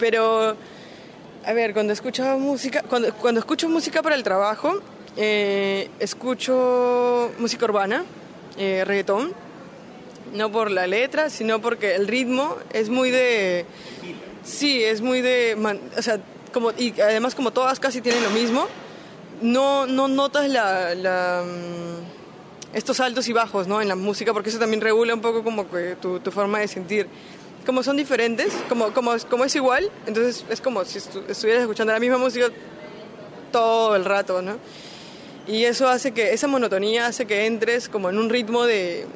Pero, 0.00 0.56
a 1.44 1.52
ver, 1.52 1.72
cuando 1.72 1.92
escucho 1.92 2.24
música, 2.38 2.82
cuando, 2.82 3.14
cuando 3.14 3.38
escucho 3.38 3.68
música 3.68 4.02
para 4.02 4.16
el 4.16 4.24
trabajo, 4.24 4.80
eh, 5.16 5.88
escucho 6.00 7.30
música 7.38 7.66
urbana, 7.66 8.04
eh, 8.56 8.82
reggaetón, 8.84 9.32
no 10.34 10.50
por 10.50 10.72
la 10.72 10.88
letra, 10.88 11.30
sino 11.30 11.60
porque 11.60 11.94
el 11.94 12.08
ritmo 12.08 12.56
es 12.72 12.88
muy 12.88 13.10
de... 13.10 13.64
Sí, 14.44 14.82
es 14.82 15.00
muy 15.00 15.20
de... 15.20 15.56
O 15.96 16.02
sea, 16.02 16.20
como, 16.52 16.72
y 16.72 16.98
además 17.00 17.34
como 17.34 17.52
todas 17.52 17.80
casi 17.80 18.00
tienen 18.00 18.22
lo 18.22 18.30
mismo, 18.30 18.66
no, 19.40 19.86
no 19.86 20.08
notas 20.08 20.48
la, 20.48 20.94
la, 20.94 21.44
estos 22.72 23.00
altos 23.00 23.28
y 23.28 23.32
bajos 23.32 23.66
¿no? 23.66 23.80
en 23.80 23.88
la 23.88 23.96
música, 23.96 24.32
porque 24.32 24.50
eso 24.50 24.58
también 24.58 24.80
regula 24.80 25.14
un 25.14 25.20
poco 25.20 25.42
como 25.42 25.70
que 25.70 25.96
tu, 26.00 26.20
tu 26.20 26.30
forma 26.30 26.58
de 26.60 26.68
sentir. 26.68 27.06
Como 27.64 27.82
son 27.82 27.96
diferentes, 27.96 28.52
como, 28.68 28.92
como, 28.92 29.12
como 29.28 29.44
es 29.44 29.54
igual, 29.54 29.90
entonces 30.06 30.44
es 30.48 30.60
como 30.60 30.84
si 30.84 30.98
estu 30.98 31.22
estuvieras 31.28 31.62
escuchando 31.62 31.92
la 31.92 32.00
misma 32.00 32.16
música 32.16 32.46
todo 33.52 33.94
el 33.94 34.04
rato, 34.04 34.40
¿no? 34.40 34.56
Y 35.46 35.64
eso 35.64 35.88
hace 35.88 36.12
que, 36.12 36.32
esa 36.32 36.46
monotonía 36.46 37.06
hace 37.06 37.26
que 37.26 37.46
entres 37.46 37.88
como 37.88 38.10
en 38.10 38.18
un 38.18 38.30
ritmo 38.30 38.64
de, 38.64 39.06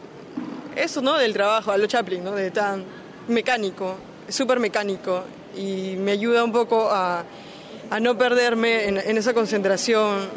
eso, 0.76 1.02
¿no? 1.02 1.16
Del 1.18 1.32
trabajo, 1.32 1.70
a 1.72 1.76
lo 1.76 1.86
Chaplin, 1.86 2.24
¿no? 2.24 2.32
De 2.32 2.50
tan 2.50 2.84
mecánico, 3.28 3.96
súper 4.28 4.58
mecánico 4.58 5.24
y 5.56 5.97
me 5.99 6.12
ayuda 6.12 6.44
un 6.44 6.52
poco 6.52 6.88
a, 6.90 7.25
a 7.90 8.00
no 8.00 8.16
perderme 8.16 8.88
en, 8.88 8.99
en, 8.99 9.18
esa 9.18 9.35
concentración 9.35 10.28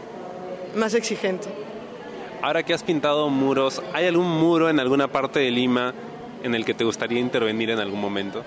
más 0.75 0.93
exigente. 0.93 1.47
Ahora 2.41 2.63
que 2.63 2.73
has 2.73 2.83
pintado 2.83 3.29
muros, 3.29 3.81
¿hay 3.93 4.05
algún 4.05 4.29
muro 4.29 4.69
en 4.69 4.79
alguna 4.79 5.07
parte 5.07 5.39
de 5.39 5.51
Lima 5.51 5.93
en 6.43 6.53
el 6.53 6.65
que 6.65 6.73
te 6.73 6.83
gustaría 6.83 7.19
intervenir 7.19 7.69
en 7.69 7.79
algún 7.79 7.99
momento? 7.99 8.43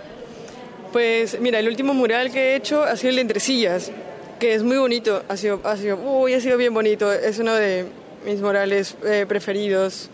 Pues 0.93 1.39
mira, 1.41 1.59
el 1.59 1.69
último 1.69 1.95
mural 1.95 2.31
que 2.31 2.53
he 2.53 2.57
hecho 2.57 2.83
ha 2.83 2.97
sido 2.97 3.11
el 3.11 3.17
de 3.17 3.23
Entresillas, 3.23 3.91
que 4.39 4.55
es 4.55 4.63
muy 4.63 4.77
bonito, 4.77 5.23
ha 5.29 5.37
sido, 5.37 5.61
ha 5.65 5.77
sido, 5.77 5.97
uy, 5.97 6.35
ha 6.35 6.41
sido 6.41 6.57
bien 6.57 6.73
bonito, 6.73 7.13
es 7.13 7.39
uno 7.39 7.55
de 7.55 7.87
mis 8.25 8.41
murales 8.41 8.97
eh, 9.05 9.27
preferidos. 9.29 10.11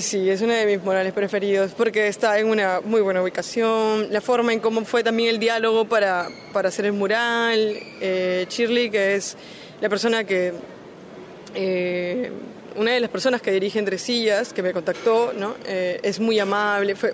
Sí, 0.00 0.30
es 0.30 0.40
uno 0.40 0.54
de 0.54 0.64
mis 0.64 0.82
murales 0.82 1.12
preferidos 1.12 1.72
porque 1.72 2.06
está 2.06 2.38
en 2.38 2.46
una 2.46 2.80
muy 2.82 3.02
buena 3.02 3.22
ubicación, 3.22 4.10
la 4.10 4.22
forma 4.22 4.54
en 4.54 4.58
cómo 4.60 4.86
fue 4.86 5.04
también 5.04 5.28
el 5.28 5.38
diálogo 5.38 5.84
para, 5.84 6.28
para 6.54 6.70
hacer 6.70 6.86
el 6.86 6.94
mural. 6.94 7.76
Eh, 8.00 8.46
Shirley, 8.48 8.88
que 8.88 9.16
es 9.16 9.36
la 9.82 9.90
persona 9.90 10.24
que, 10.24 10.54
eh, 11.54 12.32
una 12.76 12.92
de 12.92 13.00
las 13.00 13.10
personas 13.10 13.42
que 13.42 13.50
dirige 13.50 13.78
Entre 13.78 13.98
Sillas, 13.98 14.54
que 14.54 14.62
me 14.62 14.72
contactó, 14.72 15.34
¿no? 15.34 15.56
Eh, 15.66 16.00
es 16.02 16.18
muy 16.20 16.38
amable, 16.38 16.96
fue, 16.96 17.12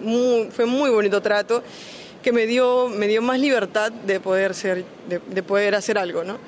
muy, 0.00 0.48
fue 0.50 0.66
muy 0.66 0.90
bonito 0.90 1.22
trato, 1.22 1.62
que 2.24 2.32
me 2.32 2.46
dio, 2.46 2.88
me 2.88 3.06
dio 3.06 3.22
más 3.22 3.38
libertad 3.38 3.92
de 3.92 4.18
poder, 4.18 4.52
ser, 4.56 4.84
de 5.06 5.42
poder 5.44 5.76
hacer 5.76 5.96
algo, 5.96 6.24
¿no? 6.24 6.38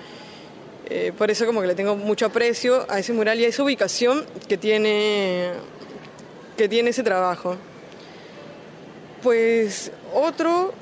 Eh, 0.91 1.13
por 1.17 1.31
eso 1.31 1.45
como 1.45 1.61
que 1.61 1.67
le 1.67 1.75
tengo 1.75 1.97
mucho 1.97 2.25
aprecio 2.25 2.87
a 2.89 2.99
ese 2.99 3.13
mural 3.13 3.39
y 3.39 3.45
a 3.45 3.49
esa 3.49 3.63
ubicación 3.63 4.25
que 4.49 4.57
tiene, 4.57 5.51
que 6.57 6.67
tiene 6.67 6.91
ese 6.91 7.03
trabajo. 7.03 7.57
Pues 9.23 9.93
otro, 10.15 10.73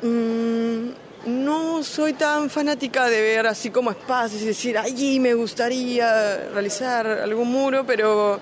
mmm, 0.00 0.88
no 1.26 1.82
soy 1.82 2.14
tan 2.14 2.48
fanática 2.48 3.10
de 3.10 3.20
ver 3.20 3.46
así 3.46 3.68
como 3.68 3.90
espacios 3.90 4.40
y 4.40 4.46
decir, 4.46 4.78
allí 4.78 5.20
me 5.20 5.34
gustaría 5.34 6.48
realizar 6.54 7.06
algún 7.06 7.48
muro, 7.50 7.84
pero 7.84 8.40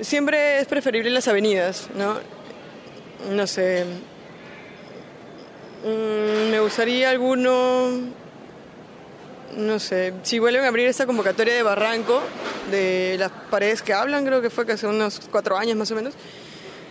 siempre 0.00 0.58
es 0.58 0.66
preferible 0.66 1.10
las 1.10 1.28
avenidas, 1.28 1.88
¿no? 1.96 2.18
No 3.30 3.46
sé, 3.46 3.84
mmm, 5.84 6.50
me 6.50 6.58
gustaría 6.58 7.10
alguno 7.10 8.23
no 9.56 9.78
sé, 9.78 10.12
si 10.22 10.38
vuelven 10.38 10.64
a 10.64 10.68
abrir 10.68 10.86
esta 10.86 11.06
convocatoria 11.06 11.54
de 11.54 11.62
Barranco, 11.62 12.20
de 12.70 13.16
las 13.18 13.30
paredes 13.50 13.82
que 13.82 13.92
hablan, 13.92 14.24
creo 14.24 14.40
que 14.40 14.50
fue 14.50 14.64
hace 14.70 14.86
unos 14.86 15.20
cuatro 15.30 15.56
años 15.56 15.76
más 15.76 15.90
o 15.90 15.94
menos, 15.94 16.14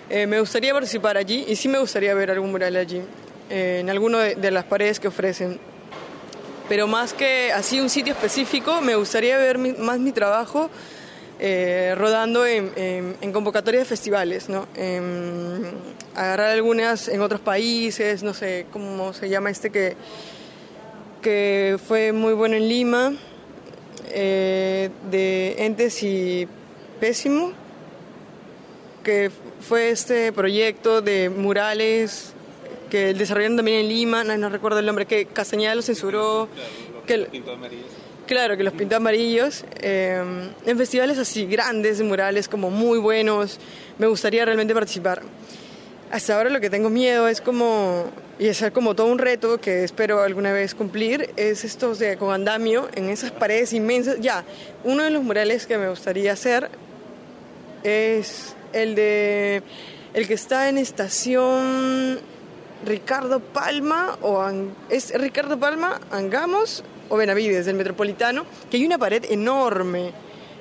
eh, 0.10 0.28
me 0.28 0.40
gustaría 0.40 0.74
participar 0.74 1.18
allí 1.18 1.46
y 1.48 1.56
sí 1.56 1.68
me 1.68 1.80
gustaría 1.80 2.14
ver 2.14 2.32
algún 2.32 2.52
mural 2.52 2.76
allí, 2.76 3.02
eh, 3.50 3.80
en 3.82 3.90
alguno 3.90 4.18
de, 4.18 4.52
las 4.52 4.66
paredes 4.66 5.00
que 5.00 5.08
ofrecen. 5.08 5.60
Pero 6.70 6.88
más 6.88 7.14
que 7.14 7.52
así 7.52 7.80
un 7.80 7.90
sitio 7.90 8.14
específico, 8.14 8.82
me 8.82 8.96
gustaría 8.96 9.38
ver 9.38 9.58
más 9.58 10.00
mi 10.00 10.12
trabajo 10.12 10.70
eh, 11.40 11.94
rodando 11.98 12.46
en, 12.46 12.72
en, 12.76 13.32
convocatorias 13.34 13.84
de 13.84 13.90
festivales, 13.90 14.48
agarrar 16.16 16.52
algunas 16.52 17.08
en 17.10 17.22
otros 17.22 17.42
países, 17.42 18.24
no 18.24 18.34
sé 18.34 18.66
cómo 18.72 19.14
se 19.14 19.28
llama 19.30 19.50
este 19.50 19.70
que 19.70 19.96
que 21.24 21.80
fue 21.84 22.12
muy 22.12 22.34
bueno 22.34 22.56
en 22.56 22.68
Lima, 22.70 23.14
eh, 24.12 24.90
de 25.10 25.56
Entes 25.58 26.04
y 26.04 26.48
Pésimo. 27.00 27.54
que 29.04 29.32
fue 29.60 29.90
este 29.90 30.32
proyecto 30.32 31.02
de 31.02 31.30
murales 31.30 32.34
que 32.90 33.14
desarrollaron 33.14 33.58
también 33.58 33.80
en 33.80 33.90
Lima, 33.90 34.24
no, 34.24 34.38
no 34.38 34.50
recuerdo 34.50 34.80
el 34.80 34.86
nombre, 34.86 35.06
que 35.06 35.26
Castañeda 35.26 35.74
lo 35.76 35.82
censuró. 35.82 36.48
que, 37.08 37.28
Claro, 38.28 38.56
que 38.56 38.64
los 38.64 38.74
pintó 38.74 38.96
amarillos. 38.96 39.66
Eh, 39.82 40.24
en 40.66 40.78
festivales 40.78 41.18
así 41.18 41.46
grandes, 41.46 42.02
murales 42.02 42.48
como 42.48 42.70
muy 42.70 43.00
buenos, 43.00 43.60
me 43.98 44.08
gustaría 44.08 44.46
realmente 44.46 44.74
participar. 44.74 45.22
Hasta 46.12 46.38
ahora 46.38 46.50
lo 46.50 46.62
que 46.62 46.70
tengo 46.70 46.90
miedo 46.90 47.28
es 47.28 47.42
como, 47.42 48.06
y 48.40 48.48
es 48.48 48.64
como 48.74 48.96
todo 48.96 49.08
un 49.08 49.20
reto 49.20 49.60
que 49.60 49.84
espero 49.84 50.22
alguna 50.22 50.52
vez 50.52 50.74
cumplir, 50.74 51.30
es 51.36 51.64
estos 51.64 52.00
de 52.00 52.18
con 52.18 52.34
andamio 52.34 52.90
en 52.96 53.10
esas 53.10 53.32
paredes 53.32 53.74
inmensas. 53.74 54.20
Ya, 54.20 54.44
uno 54.84 55.04
de 55.04 55.12
los 55.12 55.24
murales 55.24 55.68
que 55.68 55.78
me 55.78 55.90
gustaría 55.90 56.34
hacer 56.34 56.70
es 57.84 58.56
el 58.74 58.96
de 58.96 59.62
el 60.14 60.28
que 60.28 60.34
está 60.34 60.70
en 60.70 60.78
estación 60.78 62.20
Ricardo 62.86 63.40
Palma 63.40 64.18
o 64.22 64.44
es 64.90 65.14
Ricardo 65.20 65.60
Palma, 65.60 66.00
Angamos 66.12 66.84
o 67.10 67.18
Benavides 67.18 67.66
del 67.66 67.76
Metropolitano, 67.76 68.46
que 68.70 68.78
hay 68.78 68.86
una 68.86 68.98
pared 68.98 69.26
enorme, 69.30 70.12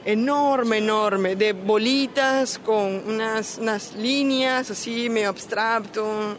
enorme, 0.05 0.79
enorme, 0.79 1.37
de 1.37 1.53
bolitas 1.53 2.59
con 2.59 3.03
unas, 3.07 3.59
unas 3.59 3.95
líneas 3.95 4.71
así 4.71 5.09
medio 5.11 5.29
abstracto, 5.29 6.37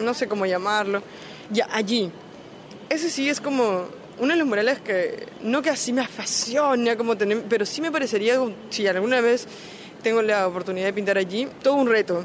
no 0.00 0.14
sé 0.14 0.26
cómo 0.26 0.46
llamarlo, 0.46 1.02
ya 1.50 1.68
allí. 1.70 2.10
Ese 2.88 3.10
sí 3.10 3.28
es 3.28 3.40
como 3.40 3.86
uno 4.18 4.32
de 4.32 4.38
los 4.38 4.46
murales 4.46 4.80
que 4.80 5.26
no 5.42 5.62
que 5.62 5.70
así 5.70 5.92
me 5.92 6.02
apasiona 6.02 6.96
como 6.96 7.16
tener, 7.16 7.42
pero 7.48 7.64
sí 7.64 7.80
me 7.80 7.90
parecería 7.90 8.38
si 8.70 8.86
alguna 8.86 9.20
vez 9.20 9.46
tengo 10.02 10.22
la 10.22 10.46
oportunidad 10.46 10.86
de 10.86 10.92
pintar 10.92 11.18
allí, 11.18 11.48
todo 11.62 11.74
un 11.74 11.88
reto 11.88 12.24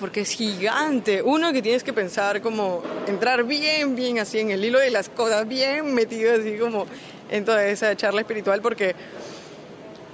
porque 0.00 0.22
es 0.22 0.30
gigante. 0.30 1.22
Uno 1.22 1.52
que 1.52 1.60
tienes 1.62 1.84
que 1.84 1.92
pensar 1.92 2.40
como 2.40 2.82
entrar 3.06 3.44
bien, 3.44 3.94
bien 3.94 4.18
así 4.18 4.38
en 4.38 4.50
el 4.50 4.64
hilo 4.64 4.78
de 4.78 4.90
las 4.90 5.10
cosas, 5.10 5.46
bien 5.46 5.94
metido 5.94 6.32
así 6.32 6.56
como 6.56 6.86
en 7.30 7.44
toda 7.44 7.66
esa 7.66 7.94
charla 7.94 8.22
espiritual, 8.22 8.62
porque 8.62 8.96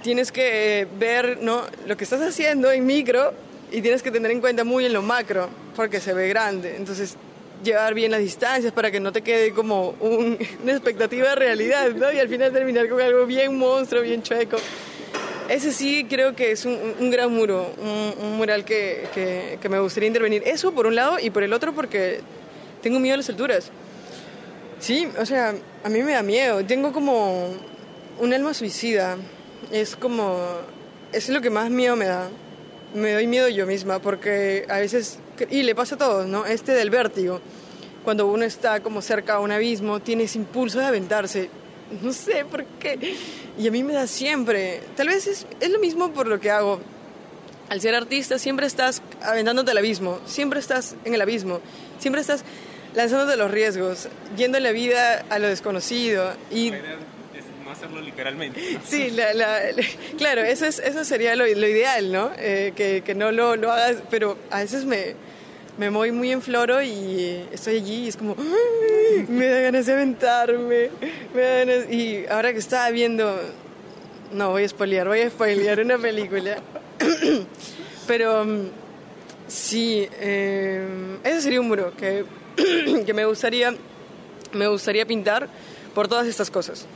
tienes 0.03 0.31
que 0.31 0.87
ver 0.99 1.39
¿no? 1.41 1.63
lo 1.87 1.97
que 1.97 2.03
estás 2.03 2.21
haciendo 2.21 2.69
en 2.71 2.85
micro 2.85 3.33
y 3.71 3.81
tienes 3.81 4.03
que 4.03 4.11
tener 4.11 4.29
en 4.29 4.41
cuenta 4.41 4.63
muy 4.63 4.85
en 4.85 4.93
lo 4.93 5.01
macro, 5.01 5.49
porque 5.77 6.01
se 6.01 6.11
ve 6.11 6.27
grande. 6.27 6.75
Entonces, 6.75 7.15
llevar 7.63 7.93
bien 7.93 8.11
las 8.11 8.19
distancias 8.19 8.73
para 8.73 8.91
que 8.91 8.99
no 8.99 9.11
te 9.11 9.21
quede 9.21 9.53
como 9.53 9.91
una 10.01 10.71
expectativa 10.71 11.29
de 11.29 11.35
realidad, 11.35 11.91
¿no? 11.91 12.11
Y 12.11 12.19
al 12.19 12.27
final 12.27 12.51
terminar 12.51 12.89
con 12.89 12.99
algo 12.99 13.25
bien 13.25 13.55
monstruo, 13.55 14.01
bien 14.01 14.23
chueco. 14.23 14.57
Ese 15.47 15.71
sí 15.71 16.05
creo 16.09 16.35
que 16.35 16.51
es 16.51 16.65
un, 16.65 17.09
gran 17.09 17.33
muro, 17.33 17.71
un, 17.77 18.35
mural 18.35 18.65
que, 18.65 19.07
que, 19.61 19.69
me 19.69 19.79
gustaría 19.79 20.07
intervenir. 20.07 20.43
Eso 20.45 20.73
por 20.73 20.87
un 20.87 20.95
lado 20.95 21.19
y 21.21 21.29
por 21.29 21.41
el 21.43 21.53
otro 21.53 21.73
porque 21.73 22.19
tengo 22.81 22.99
miedo 22.99 23.13
a 23.13 23.17
las 23.17 23.29
alturas. 23.29 23.71
Sí, 24.79 25.07
o 25.17 25.25
sea, 25.25 25.55
a 25.85 25.89
mí 25.89 26.03
me 26.03 26.11
da 26.13 26.21
miedo. 26.21 26.65
Tengo 26.65 26.91
como 26.91 27.53
un 28.19 28.33
alma 28.33 28.53
suicida. 28.53 29.15
Es 29.71 29.95
como... 29.95 30.37
Es 31.13 31.29
lo 31.29 31.39
que 31.39 31.49
más 31.49 31.69
miedo 31.69 31.95
me 31.95 32.05
da. 32.05 32.27
Me 32.93 33.13
doy 33.13 33.27
miedo 33.27 33.47
yo 33.47 33.65
misma 33.65 33.99
porque 33.99 34.65
a 34.67 34.79
veces... 34.79 35.19
Y 35.49 35.63
le 35.63 35.75
pasa 35.75 35.95
a 35.95 35.97
todos, 35.97 36.27
¿no? 36.27 36.45
Este 36.45 36.71
del 36.73 36.89
vértigo. 36.89 37.41
Cuando 38.03 38.27
uno 38.27 38.45
está 38.45 38.79
como 38.81 39.01
cerca 39.01 39.35
a 39.35 39.39
un 39.39 39.51
abismo, 39.51 39.99
tiene 39.99 40.23
ese 40.23 40.37
impulso 40.37 40.79
de 40.79 40.85
aventarse 40.85 41.49
No 42.01 42.13
sé 42.13 42.45
por 42.45 42.63
qué. 42.79 43.15
Y 43.57 43.67
a 43.67 43.71
mí 43.71 43.83
me 43.83 43.93
da 43.93 44.07
siempre. 44.07 44.81
Tal 44.95 45.07
vez 45.07 45.27
es, 45.27 45.45
es 45.59 45.69
lo 45.69 45.79
mismo 45.79 46.11
por 46.11 46.27
lo 46.27 46.39
que 46.39 46.51
hago. 46.51 46.79
Al 47.69 47.81
ser 47.81 47.95
artista 47.95 48.39
siempre 48.39 48.65
estás 48.65 49.01
aventándote 49.21 49.71
al 49.71 49.77
abismo, 49.77 50.19
siempre 50.25 50.61
estás 50.61 50.95
en 51.03 51.13
el 51.13 51.19
abismo, 51.19 51.59
siempre 51.99 52.21
estás 52.21 52.45
lanzándote 52.95 53.35
los 53.35 53.51
riesgos, 53.51 54.07
yendo 54.37 54.57
en 54.57 54.63
la 54.63 54.71
vida 54.71 55.25
a 55.29 55.37
lo 55.37 55.49
desconocido. 55.49 56.31
Y 56.49 56.71
no 56.71 57.71
hacerlo 57.71 57.99
literalmente. 57.99 58.79
Sí, 58.85 59.13
claro, 60.17 60.41
eso, 60.43 60.65
es, 60.65 60.79
eso 60.79 61.03
sería 61.03 61.35
lo, 61.35 61.45
ideal, 61.45 62.11
¿no? 62.11 62.31
Eh, 62.37 62.71
que, 62.73 63.03
que, 63.05 63.13
no 63.13 63.33
lo, 63.33 63.57
lo 63.57 63.71
hagas, 63.71 63.97
pero 64.09 64.37
a 64.49 64.59
veces 64.59 64.85
me, 64.85 65.15
me 65.77 65.89
voy 65.89 66.11
muy 66.11 66.31
en 66.31 66.41
floro 66.41 66.81
y 66.81 67.45
estoy 67.51 67.77
allí 67.77 68.05
y 68.05 68.07
es 68.07 68.17
como, 68.17 68.35
me 69.27 69.47
da 69.47 69.61
ganas 69.61 69.85
de 69.85 69.93
aventarme, 69.93 70.89
Y 71.89 72.25
ahora 72.27 72.51
que 72.51 72.59
estaba 72.59 72.89
viendo, 72.89 73.39
no 74.31 74.51
voy 74.51 74.63
a 74.63 74.69
spoilear, 74.69 75.07
voy 75.07 75.21
a 75.21 75.29
spoilear 75.29 75.79
una 75.79 75.97
película. 75.97 76.57
Pero 78.07 78.45
mm, 78.45 78.69
sí, 79.47 80.07
eh, 80.19 81.19
ese 81.23 81.41
sería 81.41 81.61
un 81.61 81.67
muro 81.67 81.93
que, 81.95 82.25
que 83.05 83.13
me, 83.13 83.25
gustaría, 83.25 83.73
me 84.53 84.67
gustaría 84.67 85.05
pintar 85.05 85.47
por 85.93 86.07
todas 86.07 86.25
estas 86.25 86.49
cosas. 86.49 86.87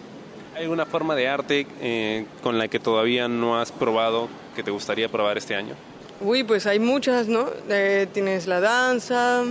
¿Hay 0.56 0.63
alguna 0.63 0.86
forma 0.86 1.15
de 1.15 1.28
arte 1.28 1.67
eh, 1.82 2.26
con 2.41 2.58
la 2.58 2.67
que 2.67 2.80
todavía 2.80 3.28
no 3.28 3.60
has 3.60 3.72
probado 3.72 4.28
que 4.56 4.63
te 4.63 4.72
gustaría 4.72 5.08
probar 5.10 5.38
este 5.38 5.56
año? 5.56 5.76
Uy, 6.23 6.43
pues 6.43 6.67
hay 6.67 6.77
muchas, 6.77 7.27
¿no? 7.27 7.47
Eh, 7.67 8.07
tienes 8.13 8.45
la 8.45 8.60
danza, 8.60 9.43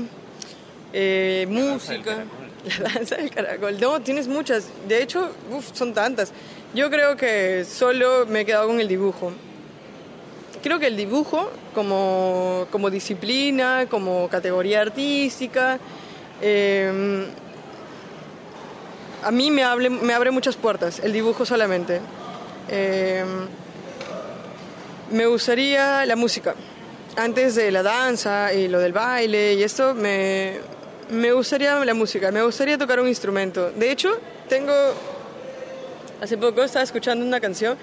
eh, 0.92 1.44
música, 1.48 2.24
la 2.80 2.90
danza 2.90 3.16
del 3.16 3.30
caracol. 3.30 3.80
No, 3.80 4.00
tienes 4.00 4.28
muchas. 4.28 4.68
De 4.86 5.02
hecho, 5.02 5.30
uf, 5.50 5.70
son 5.72 5.92
tantas. 5.92 6.32
Yo 6.72 6.88
creo 6.88 7.16
que 7.16 7.64
solo 7.64 8.24
me 8.26 8.40
he 8.42 8.44
quedado 8.44 8.68
con 8.68 8.80
el 8.80 8.86
dibujo. 8.86 9.32
Creo 10.62 10.78
que 10.78 10.86
el 10.86 10.96
dibujo 10.96 11.50
como, 11.74 12.68
como 12.70 12.88
disciplina, 12.88 13.86
como 13.90 14.28
categoría 14.28 14.82
artística, 14.82 15.80
em, 16.40 17.24
a 19.24 19.30
mí 19.32 19.50
me, 19.50 19.64
me 19.90 20.14
abre 20.14 20.30
muchas 20.30 20.54
puertas, 20.54 21.00
el 21.00 21.12
dibujo 21.12 21.44
solamente. 21.44 22.00
Eh, 22.68 23.24
me 25.10 25.26
gustaría 25.26 26.04
la 26.06 26.16
música. 26.16 26.54
Antes 27.16 27.56
de 27.56 27.70
la 27.70 27.82
danza 27.82 28.52
y 28.52 28.68
lo 28.68 28.78
del 28.78 28.92
baile 28.92 29.54
y 29.54 29.62
esto, 29.62 29.94
me, 29.94 30.58
me 31.10 31.32
gustaría 31.32 31.84
la 31.84 31.94
música, 31.94 32.30
me 32.30 32.42
gustaría 32.42 32.78
tocar 32.78 33.00
un 33.00 33.08
instrumento. 33.08 33.70
De 33.72 33.90
hecho, 33.90 34.10
tengo, 34.48 34.72
hace 36.22 36.38
poco 36.38 36.62
estaba 36.62 36.84
escuchando 36.84 37.24
una 37.24 37.40
canción, 37.40 37.76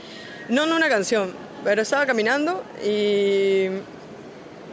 no, 0.50 0.66
no 0.66 0.76
una 0.76 0.90
canción, 0.90 1.34
pero 1.64 1.82
estaba 1.82 2.06
caminando 2.06 2.64
y 2.86 3.68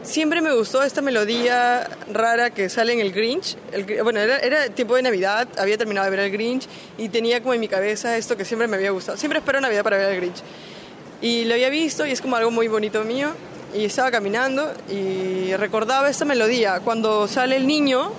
siempre 0.03 0.41
me 0.41 0.53
gustó 0.53 0.83
esta 0.83 1.01
melodía 1.01 1.89
rara 2.13 2.49
que 2.51 2.69
sale 2.69 2.93
en 2.93 3.01
el 3.01 3.11
Grinch. 3.11 3.57
bueno, 4.03 4.19
era, 4.19 4.39
era, 4.39 4.69
tiempo 4.69 4.95
de 4.95 5.01
Navidad, 5.01 5.47
había 5.57 5.77
terminado 5.77 6.05
de 6.05 6.11
ver 6.11 6.25
el 6.25 6.31
Grinch 6.31 6.67
y 6.97 7.09
tenía 7.09 7.41
como 7.41 7.53
en 7.53 7.59
mi 7.59 7.67
cabeza 7.67 8.15
esto 8.15 8.37
que 8.37 8.45
siempre 8.45 8.67
me 8.67 8.77
había 8.77 8.91
gustado. 8.91 9.17
Siempre 9.17 9.39
espero 9.39 9.59
Navidad 9.59 9.83
para 9.83 9.97
ver 9.97 10.11
el 10.11 10.17
Grinch. 10.21 10.41
Y 11.21 11.45
lo 11.45 11.53
había 11.53 11.69
visto 11.69 12.05
y 12.05 12.11
es 12.11 12.21
como 12.21 12.35
algo 12.35 12.51
muy 12.51 12.67
bonito 12.67 13.03
mío. 13.03 13.29
Y 13.73 13.85
estaba 13.85 14.11
caminando 14.11 14.71
y 14.89 15.53
recordaba 15.55 16.09
esta 16.09 16.25
melodía. 16.25 16.79
Cuando 16.79 17.27
sale 17.27 17.57
el 17.57 17.67
niño 17.67 18.11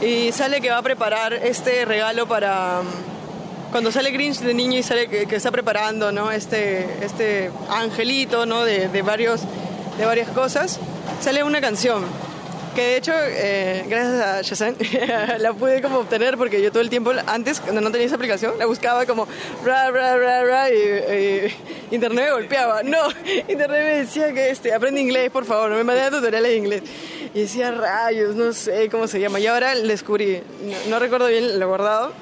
y 0.00 0.32
sale 0.32 0.60
que 0.60 0.70
va 0.70 0.78
a 0.78 0.82
preparar 0.82 1.32
este 1.32 1.84
regalo 1.84 2.26
para... 2.26 2.82
Cuando 3.70 3.92
sale 3.92 4.10
Grinch 4.10 4.38
de 4.38 4.54
niño 4.54 4.78
y 4.78 4.82
sale 4.82 5.08
que, 5.08 5.36
está 5.36 5.50
preparando 5.50 6.12
¿no? 6.12 6.30
este, 6.30 7.04
este 7.04 7.50
angelito 7.68 8.46
¿no? 8.46 8.64
de, 8.64 8.88
de, 8.88 9.02
varios, 9.02 9.42
de 9.98 10.06
varias 10.06 10.28
cosas, 10.30 10.78
sale 11.20 11.42
una 11.42 11.60
canción 11.60 12.04
que 12.76 12.82
de 12.82 12.96
hecho, 12.98 13.12
eh, 13.16 13.84
gracias 13.88 14.22
a 14.22 14.42
Shazam, 14.42 14.74
la 15.38 15.54
pude 15.54 15.80
como 15.80 16.00
obtener 16.00 16.36
porque 16.36 16.60
yo 16.60 16.70
todo 16.70 16.82
el 16.82 16.90
tiempo, 16.90 17.10
antes, 17.26 17.58
cuando 17.58 17.80
no 17.80 17.90
tenía 17.90 18.06
esa 18.06 18.16
aplicación, 18.16 18.58
la 18.58 18.66
buscaba 18.66 19.06
como 19.06 19.26
ra, 19.64 19.90
ra, 19.90 20.18
ra, 20.18 20.44
ra, 20.44 20.70
y, 20.70 21.50
internet 21.90 22.26
me 22.26 22.32
golpeaba. 22.32 22.82
No, 22.82 22.98
internet 23.48 23.70
me 23.70 23.98
decía 24.00 24.30
que 24.34 24.50
este, 24.50 24.74
aprende 24.74 25.00
inglés, 25.00 25.30
por 25.30 25.46
favor, 25.46 25.70
no 25.70 25.76
me 25.76 25.84
mandé 25.84 26.10
tutoriales 26.10 26.50
de 26.50 26.56
inglés. 26.56 26.82
Y 27.32 27.40
decía 27.40 27.70
rayos, 27.70 28.36
no 28.36 28.52
sé 28.52 28.90
cómo 28.90 29.08
se 29.08 29.20
llama. 29.20 29.40
Y 29.40 29.46
ahora 29.46 29.74
descubrí, 29.74 30.42
no, 30.90 30.98
recuerdo 30.98 31.28
bien 31.28 31.58
lo 31.58 31.68
guardado, 31.68 32.12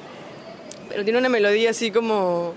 pero 0.88 1.02
tiene 1.02 1.18
una 1.18 1.28
melodía 1.28 1.70
así 1.70 1.90
como 1.90 2.54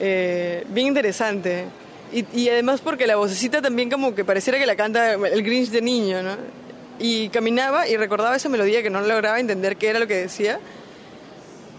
eh, 0.00 0.64
bien 0.70 0.88
interesante. 0.88 1.66
Y, 2.12 2.26
y, 2.34 2.48
además 2.48 2.80
porque 2.80 3.06
la 3.06 3.14
vocecita 3.14 3.62
también 3.62 3.88
como 3.88 4.12
que 4.12 4.24
pareciera 4.24 4.58
que 4.58 4.66
la 4.66 4.74
canta 4.74 5.12
el 5.14 5.42
Grinch 5.44 5.70
de 5.70 5.80
niño, 5.80 6.20
¿no? 6.20 6.61
Y 6.98 7.28
caminaba 7.30 7.88
y 7.88 7.96
recordaba 7.96 8.36
esa 8.36 8.48
melodía 8.48 8.82
que 8.82 8.90
no 8.90 9.00
lograba 9.00 9.40
entender 9.40 9.76
qué 9.76 9.88
era 9.88 9.98
lo 9.98 10.06
que 10.06 10.16
decía, 10.16 10.60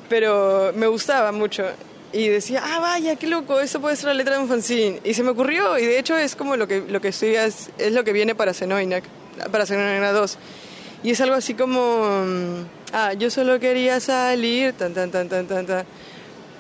pero 0.10 0.71
me 0.76 0.88
gustaba 0.88 1.32
mucho. 1.32 1.65
Y 2.12 2.28
decía, 2.28 2.62
ah, 2.63 2.80
vaya, 2.80 3.15
qué 3.15 3.26
loco, 3.26 3.60
eso 3.60 3.82
puede 3.82 3.95
ser 3.95 4.10
la 4.10 4.13
letra 4.13 4.36
de 4.36 4.41
un 4.41 4.47
fanzine. 4.47 4.99
Y 5.04 5.15
se 5.15 5.23
me 5.23 5.32
ocurrió, 5.32 5.80
y 5.80 5.86
de 5.86 5.97
hecho 5.97 6.15
es 6.15 6.36
como 6.36 6.56
lo 6.56 6.67
que, 6.67 6.82
lo 6.88 7.02
que 7.02 7.08
estoy, 7.08 7.36
es, 7.36 7.71
lo 7.91 8.04
que 8.04 8.13
viene 8.13 8.36
para 8.36 8.54
Zenoinac, 8.54 9.04
para 9.52 9.65
Zenoinac 9.65 10.13
2. 10.13 10.38
Y 11.04 11.12
es 11.12 11.21
algo 11.21 11.36
así 11.36 11.56
como, 11.56 12.23
mm, 12.23 12.65
ah, 12.93 13.13
yo 13.13 13.32
solo 13.32 13.60
quería 13.60 13.99
salir, 13.99 14.73
tan, 14.73 14.93
tan, 14.93 15.10
tan, 15.10 15.28
tan, 15.28 15.47
tan, 15.47 15.65
tan, 15.65 15.86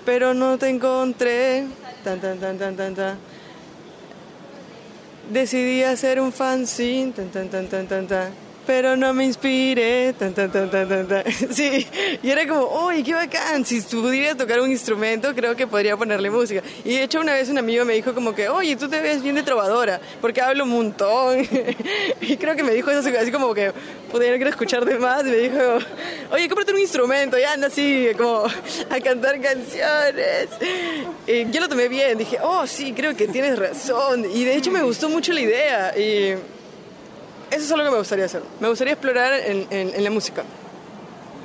pero 0.05 0.33
no 0.33 0.57
te 0.57 0.69
encontré, 0.69 1.65
tan, 2.03 2.19
tan, 2.19 2.39
tan, 2.39 2.57
tan, 2.57 2.75
tan, 2.75 2.95
tan. 2.95 3.17
Decidí 5.29 5.83
hacer 5.83 6.19
un 6.19 6.31
fanzine, 6.31 7.11
tan, 7.11 7.29
tan, 7.49 7.87
tan, 7.87 8.25
pero 8.65 8.95
no 8.95 9.13
me 9.13 9.25
inspire. 9.25 10.13
Tan, 10.13 10.33
tan, 10.33 10.51
tan. 10.51 11.23
Sí, 11.53 11.85
y 12.21 12.29
era 12.29 12.47
como, 12.47 12.87
uy, 12.87 13.03
qué 13.03 13.13
bacán. 13.13 13.65
Si 13.65 13.81
pudiera 13.81 14.35
tocar 14.35 14.59
un 14.61 14.71
instrumento, 14.71 15.33
creo 15.35 15.55
que 15.55 15.67
podría 15.67 15.97
ponerle 15.97 16.29
música. 16.29 16.61
Y 16.83 16.95
de 16.95 17.03
hecho, 17.03 17.19
una 17.19 17.33
vez 17.33 17.49
un 17.49 17.57
amigo 17.57 17.85
me 17.85 17.93
dijo, 17.93 18.13
como 18.13 18.33
que, 18.33 18.49
oye, 18.49 18.75
tú 18.75 18.87
te 18.87 19.01
ves 19.01 19.21
bien 19.21 19.35
de 19.35 19.43
trovadora, 19.43 19.99
porque 20.21 20.41
hablo 20.41 20.63
un 20.63 20.71
montón. 20.71 21.39
y 22.21 22.37
creo 22.37 22.55
que 22.55 22.63
me 22.63 22.71
dijo 22.71 22.91
eso 22.91 23.09
así 23.19 23.31
como 23.31 23.53
que, 23.53 23.71
podría 24.11 24.35
quiero 24.35 24.49
escucharte 24.49 24.97
más. 24.97 25.21
Y 25.21 25.29
me 25.29 25.37
dijo, 25.37 25.77
oye, 26.31 26.47
cómprate 26.47 26.73
un 26.73 26.79
instrumento, 26.79 27.37
y 27.37 27.43
anda 27.43 27.67
así, 27.67 28.07
como 28.17 28.45
a 28.89 28.99
cantar 28.99 29.39
canciones. 29.41 30.49
Y 31.27 31.49
yo 31.51 31.61
lo 31.61 31.69
tomé 31.69 31.87
bien, 31.87 32.17
dije, 32.17 32.37
oh, 32.41 32.65
sí, 32.65 32.93
creo 32.93 33.15
que 33.15 33.27
tienes 33.27 33.57
razón. 33.57 34.25
Y 34.33 34.43
de 34.43 34.55
hecho, 34.55 34.71
me 34.71 34.81
gustó 34.81 35.09
mucho 35.09 35.33
la 35.33 35.41
idea. 35.41 35.97
Y 35.97 36.35
eso 37.53 37.65
es 37.65 37.71
algo 37.71 37.85
que 37.85 37.91
me 37.91 37.97
gustaría 37.97 38.25
hacer. 38.25 38.41
Me 38.59 38.67
gustaría 38.67 38.93
explorar 38.93 39.33
en, 39.33 40.03
la 40.03 40.09
música. 40.09 40.43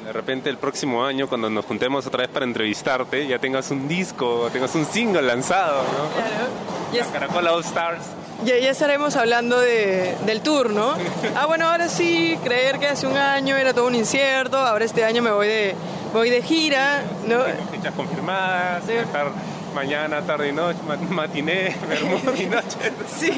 De 0.04 0.12
repente 0.12 0.48
el 0.48 0.56
próximo 0.56 1.04
año, 1.04 1.28
cuando 1.28 1.50
nos 1.50 1.66
juntemos 1.66 2.06
otra 2.06 2.20
vez 2.22 2.30
para 2.30 2.46
entrevistarte, 2.46 3.26
ya 3.26 3.38
tengas 3.38 3.70
un 3.70 3.86
disco, 3.86 4.48
tengas 4.50 4.74
un 4.74 4.86
single 4.86 5.20
lanzado, 5.20 5.82
¿no? 5.82 6.08
Claro. 6.14 7.06
La 7.12 7.12
Caracola 7.12 7.52
All 7.52 7.62
Stars. 7.62 8.04
Ya, 8.44 8.56
ya 8.56 8.70
estaremos 8.70 9.16
hablando 9.16 9.60
de, 9.60 10.16
del 10.24 10.40
tour, 10.40 10.70
¿no? 10.70 10.94
ah, 11.36 11.44
bueno, 11.44 11.68
ahora 11.68 11.88
sí, 11.88 12.38
creer 12.42 12.78
que 12.78 12.86
hace 12.86 13.06
un 13.06 13.16
año 13.16 13.56
era 13.56 13.74
todo 13.74 13.86
un 13.86 13.94
incierto, 13.94 14.56
ahora 14.56 14.86
este 14.86 15.04
año 15.04 15.20
me 15.22 15.30
voy 15.30 15.48
de, 15.48 15.74
voy 16.14 16.30
de 16.30 16.40
gira, 16.40 17.02
¿no? 17.26 17.42
Fechas 17.70 17.94
confirmadas, 17.94 18.88
estar 18.88 19.30
mañana, 19.74 20.22
tarde 20.22 20.48
y 20.48 20.52
noche, 20.52 20.78
matiné, 21.10 21.76
y 22.38 22.46
noche. 22.46 22.92
sí, 23.18 23.30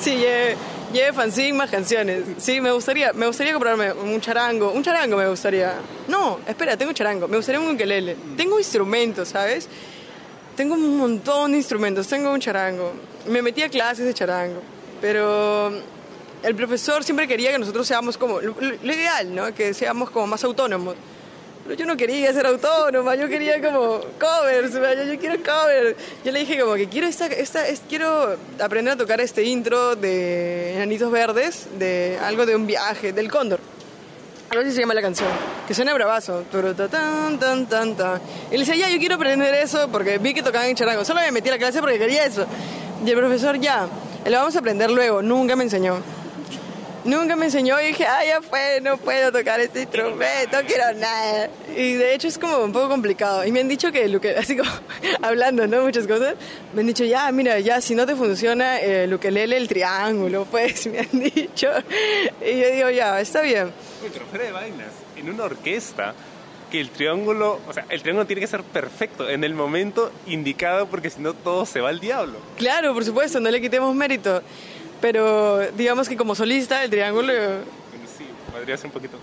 sí, 0.00 0.24
lleve 0.92 1.12
fanzine 1.12 1.52
más 1.54 1.70
canciones. 1.70 2.22
Sí, 2.38 2.60
me 2.60 2.70
gustaría, 2.70 3.12
me 3.12 3.26
gustaría 3.26 3.52
comprarme 3.52 3.92
un 3.92 4.20
charango. 4.20 4.70
Un 4.72 4.82
charango 4.82 5.16
me 5.16 5.28
gustaría. 5.28 5.74
No, 6.08 6.40
espera, 6.46 6.76
tengo 6.76 6.92
charango. 6.92 7.28
Me 7.28 7.36
gustaría 7.36 7.60
un 7.60 7.74
ukelele. 7.74 8.16
Tengo 8.36 8.58
instrumentos, 8.58 9.28
¿sabes? 9.28 9.68
Tengo 10.56 10.74
un 10.74 10.96
montón 10.96 11.52
de 11.52 11.58
instrumentos. 11.58 12.06
Tengo 12.06 12.32
un 12.32 12.40
charango. 12.40 12.92
Me 13.28 13.42
metí 13.42 13.62
a 13.62 13.68
clases 13.68 14.06
de 14.06 14.14
charango. 14.14 14.60
Pero 15.00 15.72
el 16.42 16.54
profesor 16.54 17.02
siempre 17.02 17.26
quería 17.26 17.50
que 17.50 17.58
nosotros 17.58 17.86
seamos 17.86 18.16
como 18.16 18.40
lo, 18.40 18.54
lo 18.60 18.92
ideal, 18.92 19.34
¿no? 19.34 19.54
Que 19.54 19.74
seamos 19.74 20.10
como 20.10 20.26
más 20.26 20.44
autónomos. 20.44 20.94
Pero 21.64 21.76
yo 21.76 21.86
no 21.86 21.96
quería 21.96 22.32
ser 22.32 22.44
autónoma, 22.46 23.14
yo 23.14 23.28
quería 23.28 23.60
como 23.62 24.00
covers, 24.18 24.72
yo, 24.72 25.18
quiero 25.18 25.36
cover. 25.44 25.96
Yo 26.24 26.32
le 26.32 26.40
dije 26.40 26.58
como 26.58 26.74
que 26.74 26.88
quiero 26.88 27.06
esta, 27.06 27.26
esta 27.26 27.62
quiero 27.88 28.36
aprender 28.60 28.94
a 28.94 28.96
tocar 28.96 29.20
este 29.20 29.44
intro 29.44 29.94
de 29.94 30.74
Enanitos 30.74 31.12
Verdes, 31.12 31.68
de 31.78 32.18
algo 32.20 32.46
de 32.46 32.56
un 32.56 32.66
viaje, 32.66 33.12
del 33.12 33.30
cóndor. 33.30 33.60
Algo 34.50 34.64
así 34.64 34.72
se 34.72 34.80
llama 34.80 34.92
la 34.92 35.02
canción, 35.02 35.28
que 35.66 35.72
suena 35.72 35.94
bravazo. 35.94 36.44
Y 36.52 36.56
le 38.52 38.58
decía, 38.58 38.74
ya, 38.74 38.90
yo 38.90 38.98
quiero 38.98 39.14
aprender 39.14 39.54
eso 39.54 39.88
porque 39.88 40.18
vi 40.18 40.34
que 40.34 40.42
tocaban 40.42 40.68
en 40.68 40.76
charango. 40.76 41.04
Solo 41.04 41.20
me 41.20 41.30
metí 41.30 41.48
a 41.48 41.52
la 41.52 41.58
clase 41.58 41.80
porque 41.80 41.98
quería 41.98 42.26
eso. 42.26 42.44
Y 43.06 43.10
el 43.10 43.16
profesor, 43.16 43.58
ya, 43.58 43.86
lo 44.26 44.32
vamos 44.32 44.54
a 44.56 44.58
aprender 44.58 44.90
luego, 44.90 45.22
nunca 45.22 45.56
me 45.56 45.64
enseñó. 45.64 46.02
Nunca 47.04 47.34
me 47.34 47.46
enseñó 47.46 47.80
y 47.80 47.88
dije, 47.88 48.06
ah, 48.06 48.24
ya 48.24 48.40
fue, 48.42 48.80
no 48.80 48.96
puedo 48.96 49.32
tocar 49.32 49.58
este 49.60 49.82
instrumento, 49.82 50.62
no 50.62 50.66
quiero 50.66 50.92
nada. 50.94 51.50
Y 51.76 51.94
de 51.94 52.14
hecho 52.14 52.28
es 52.28 52.38
como 52.38 52.58
un 52.58 52.72
poco 52.72 52.88
complicado. 52.88 53.44
Y 53.44 53.50
me 53.50 53.60
han 53.60 53.68
dicho 53.68 53.90
que, 53.90 54.06
lo 54.08 54.20
que 54.20 54.30
así 54.36 54.56
como 54.56 54.70
hablando, 55.20 55.66
¿no? 55.66 55.82
Muchas 55.82 56.06
cosas. 56.06 56.34
Me 56.72 56.82
han 56.82 56.86
dicho, 56.86 57.04
ya, 57.04 57.30
mira, 57.32 57.58
ya, 57.58 57.80
si 57.80 57.94
no 57.94 58.06
te 58.06 58.14
funciona 58.14 58.78
el 58.78 59.12
ukelele, 59.12 59.56
el 59.56 59.66
triángulo, 59.66 60.44
pues, 60.50 60.86
me 60.86 61.00
han 61.00 61.20
dicho. 61.20 61.68
Y 62.40 62.60
yo 62.60 62.70
digo, 62.70 62.90
ya, 62.90 63.20
está 63.20 63.42
bien. 63.42 63.72
Pero 64.12 64.24
fuera 64.26 64.44
de 64.44 64.52
vainas, 64.52 64.92
en 65.16 65.28
una 65.28 65.44
orquesta, 65.44 66.14
que 66.70 66.80
el 66.80 66.90
triángulo, 66.90 67.60
o 67.68 67.72
sea, 67.72 67.84
el 67.90 68.00
triángulo 68.00 68.26
tiene 68.26 68.40
que 68.40 68.46
ser 68.46 68.62
perfecto 68.62 69.28
en 69.28 69.44
el 69.44 69.54
momento 69.54 70.10
indicado 70.26 70.86
porque 70.86 71.10
si 71.10 71.20
no 71.20 71.34
todo 71.34 71.66
se 71.66 71.80
va 71.80 71.90
al 71.90 72.00
diablo. 72.00 72.38
Claro, 72.56 72.94
por 72.94 73.04
supuesto, 73.04 73.40
no 73.40 73.50
le 73.50 73.60
quitemos 73.60 73.94
mérito 73.94 74.40
pero 75.02 75.70
digamos 75.72 76.08
que 76.08 76.16
como 76.16 76.34
solista 76.34 76.82
el 76.82 76.88
triángulo... 76.88 77.32
Sí, 78.16 78.24
podría 78.50 78.76
ser 78.76 78.86
un 78.86 78.92
poquito... 78.92 79.18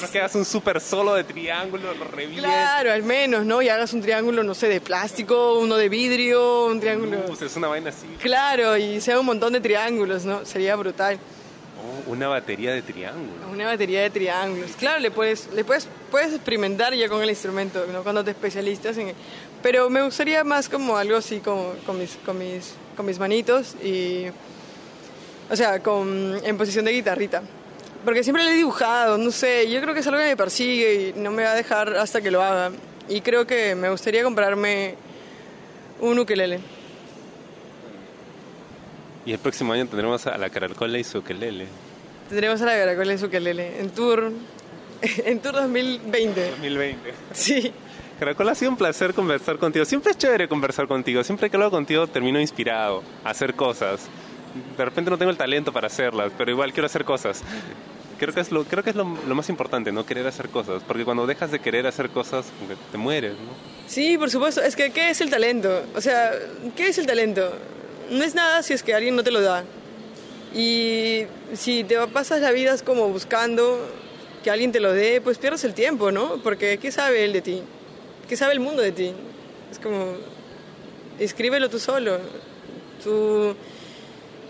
No 0.00 0.10
que 0.10 0.18
hagas 0.18 0.34
un 0.34 0.44
súper 0.44 0.80
solo 0.80 1.14
de 1.14 1.22
triángulo, 1.22 1.94
lo 1.94 2.04
revientes. 2.04 2.42
Claro, 2.42 2.90
al 2.90 3.02
menos, 3.02 3.44
¿no? 3.44 3.60
Y 3.60 3.68
hagas 3.68 3.92
un 3.92 4.00
triángulo, 4.00 4.42
no 4.42 4.54
sé, 4.54 4.68
de 4.68 4.80
plástico, 4.80 5.58
uno 5.58 5.76
de 5.76 5.88
vidrio, 5.88 6.66
un 6.66 6.80
triángulo... 6.80 7.18
Uh, 7.28 7.44
es 7.44 7.56
una 7.56 7.68
vaina 7.68 7.90
así. 7.90 8.06
Claro, 8.20 8.76
y 8.76 9.00
sea 9.00 9.20
un 9.20 9.26
montón 9.26 9.52
de 9.52 9.60
triángulos, 9.60 10.24
¿no? 10.24 10.44
Sería 10.46 10.74
brutal. 10.74 11.18
Oh, 11.82 12.10
una 12.12 12.28
batería 12.28 12.72
de 12.72 12.82
triángulos. 12.82 13.46
Una 13.52 13.66
batería 13.66 14.00
de 14.02 14.10
triángulos. 14.10 14.70
Claro, 14.78 15.00
le 15.00 15.10
puedes, 15.10 15.48
le 15.52 15.64
puedes, 15.64 15.86
puedes 16.10 16.32
experimentar 16.32 16.94
ya 16.94 17.08
con 17.08 17.22
el 17.22 17.28
instrumento, 17.28 17.84
¿no? 17.92 18.02
Cuando 18.02 18.24
te 18.24 18.30
especialistas 18.30 18.96
en... 18.96 19.12
Pero 19.62 19.90
me 19.90 20.00
gustaría 20.00 20.42
más 20.44 20.70
como 20.70 20.96
algo 20.96 21.18
así, 21.18 21.40
como 21.40 21.74
con 21.84 21.98
mis, 21.98 22.16
con 22.24 22.38
mis, 22.38 22.72
con 22.96 23.04
mis 23.04 23.18
manitos 23.18 23.74
y 23.84 24.26
o 25.50 25.56
sea, 25.56 25.80
con, 25.80 26.38
en 26.44 26.56
posición 26.56 26.84
de 26.84 26.92
guitarrita. 26.92 27.42
Porque 28.04 28.22
siempre 28.22 28.44
le 28.44 28.52
he 28.52 28.54
dibujado, 28.54 29.18
no 29.18 29.30
sé, 29.30 29.70
yo 29.70 29.80
creo 29.82 29.92
que 29.92 30.00
es 30.00 30.06
algo 30.06 30.20
que 30.20 30.26
me 30.26 30.36
persigue 30.36 31.12
y 31.16 31.20
no 31.20 31.30
me 31.30 31.42
va 31.42 31.52
a 31.52 31.54
dejar 31.54 31.96
hasta 31.96 32.20
que 32.20 32.30
lo 32.30 32.42
haga. 32.42 32.70
Y 33.08 33.20
creo 33.20 33.46
que 33.46 33.74
me 33.74 33.90
gustaría 33.90 34.22
comprarme 34.22 34.94
un 36.00 36.18
ukelele. 36.18 36.60
Y 39.26 39.32
el 39.32 39.38
próximo 39.38 39.72
año 39.72 39.86
tendremos 39.86 40.26
a 40.26 40.38
la 40.38 40.48
Caracola 40.48 40.98
y 40.98 41.04
su 41.04 41.18
ukelele. 41.18 41.66
Tendremos 42.28 42.62
a 42.62 42.66
la 42.66 42.76
Caracola 42.76 43.12
y 43.12 43.18
su 43.18 43.26
ukelele 43.26 43.80
en 43.80 43.90
tour, 43.90 44.32
en 45.02 45.40
tour 45.40 45.54
2020. 45.54 46.50
2020. 46.52 47.14
Sí. 47.32 47.72
Caracola, 48.18 48.52
ha 48.52 48.54
sido 48.54 48.70
un 48.70 48.76
placer 48.76 49.14
conversar 49.14 49.58
contigo. 49.58 49.84
Siempre 49.84 50.12
es 50.12 50.18
chévere 50.18 50.48
conversar 50.48 50.86
contigo. 50.86 51.24
Siempre 51.24 51.50
que 51.50 51.56
hablo 51.56 51.70
contigo 51.70 52.06
termino 52.06 52.40
inspirado 52.40 53.02
a 53.24 53.30
hacer 53.30 53.54
cosas 53.54 54.08
de 54.76 54.84
repente 54.84 55.10
no 55.10 55.18
tengo 55.18 55.30
el 55.30 55.36
talento 55.36 55.72
para 55.72 55.86
hacerlas, 55.86 56.32
pero 56.36 56.50
igual 56.50 56.72
quiero 56.72 56.86
hacer 56.86 57.04
cosas. 57.04 57.42
Creo 58.18 58.34
que 58.34 58.40
es 58.40 58.52
lo, 58.52 58.64
creo 58.64 58.84
que 58.84 58.90
es 58.90 58.96
lo, 58.96 59.04
más 59.04 59.48
importante, 59.48 59.92
¿no? 59.92 60.04
Querer 60.04 60.26
hacer 60.26 60.50
cosas, 60.50 60.82
porque 60.86 61.04
cuando 61.04 61.26
dejas 61.26 61.50
de 61.50 61.58
querer 61.58 61.86
hacer 61.86 62.10
cosas, 62.10 62.46
te 62.92 62.98
mueres, 62.98 63.32
¿no? 63.32 63.52
Sí, 63.86 64.18
por 64.18 64.30
supuesto. 64.30 64.60
Es 64.60 64.76
que, 64.76 64.90
¿qué 64.90 65.10
es 65.10 65.20
el 65.20 65.30
talento? 65.30 65.82
O 65.94 66.00
sea, 66.00 66.32
¿qué 66.76 66.88
es 66.88 66.98
el 66.98 67.06
talento? 67.06 67.50
No 68.10 68.22
es 68.22 68.34
nada 68.34 68.62
si 68.62 68.74
es 68.74 68.82
que 68.82 68.94
alguien 68.94 69.16
no 69.16 69.22
te 69.22 69.30
lo 69.30 69.40
da. 69.40 69.64
Y 70.54 71.22
si 71.54 71.84
te 71.84 71.96
pasas 72.08 72.40
la 72.40 72.50
vida 72.50 72.76
como 72.84 73.08
buscando 73.08 73.88
que 74.42 74.50
alguien 74.50 74.72
te 74.72 74.80
lo 74.80 74.92
dé, 74.92 75.20
pues 75.20 75.38
pierdes 75.38 75.64
el 75.64 75.74
tiempo, 75.74 76.12
¿no? 76.12 76.38
Porque 76.42 76.78
¿qué 76.78 76.92
sabe 76.92 77.24
él 77.24 77.32
de 77.32 77.40
ti? 77.40 77.62
¿Qué 78.28 78.36
sabe 78.36 78.52
el 78.52 78.60
mundo 78.60 78.82
de 78.82 78.92
ti? 78.92 79.12
Es 79.70 79.78
como, 79.78 80.14
escríbelo 81.18 81.70
tú 81.70 81.78
solo. 81.78 82.18
Tú 83.02 83.54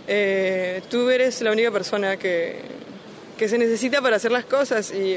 eh, 0.07 0.83
tú 0.91 1.11
eres 1.11 1.41
la 1.43 1.53
única 1.53 1.71
persona 1.71 2.17
que, 2.17 2.61
que 3.39 3.49
se 3.49 3.59
necesita 3.59 4.01
para 4.01 4.17
hacer 4.17 4.33
las 4.33 4.45
cosas 4.45 4.93
y 4.93 5.17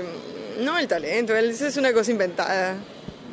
no 0.60 0.78
el 0.78 0.88
talento, 0.88 1.36
eso 1.36 1.68
es 1.68 1.78
una 1.78 1.94
cosa 1.94 2.12
inventada. 2.12 2.76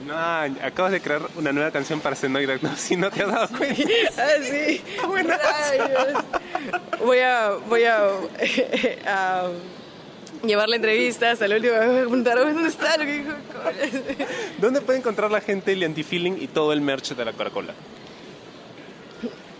No, 0.07 0.17
acabas 0.17 0.93
de 0.93 1.01
crear 1.01 1.23
una 1.37 1.53
nueva 1.53 1.71
canción 1.71 2.01
para 2.01 2.17
Senoida, 2.17 2.57
no, 2.63 2.75
si 2.77 2.97
no 2.97 3.11
te 3.11 3.23
has 3.23 3.29
dado 3.29 3.49
cuenta. 3.57 3.83
ah, 4.19 4.43
sí. 4.43 4.81
Bueno, 5.07 5.35
voy 7.05 7.19
a, 7.19 7.51
voy 7.69 7.85
a, 7.85 8.09
a 9.07 9.51
llevarle 10.43 10.77
entrevistas 10.77 11.43
al 11.43 11.53
último, 11.53 11.75
voy 11.75 11.85
a 11.85 12.01
preguntar 12.01 12.39
dónde 12.39 12.69
está 12.69 12.97
lo 12.97 13.05
que 13.05 13.13
dijo. 13.13 13.33
¿Dónde 14.59 14.81
puede 14.81 14.99
encontrar 15.01 15.31
la 15.31 15.41
gente 15.41 15.73
el 15.73 15.83
anti-feeling 15.83 16.37
y 16.41 16.47
todo 16.47 16.73
el 16.73 16.81
merch 16.81 17.15
de 17.15 17.25
la 17.25 17.33
Coca-Cola? 17.33 17.75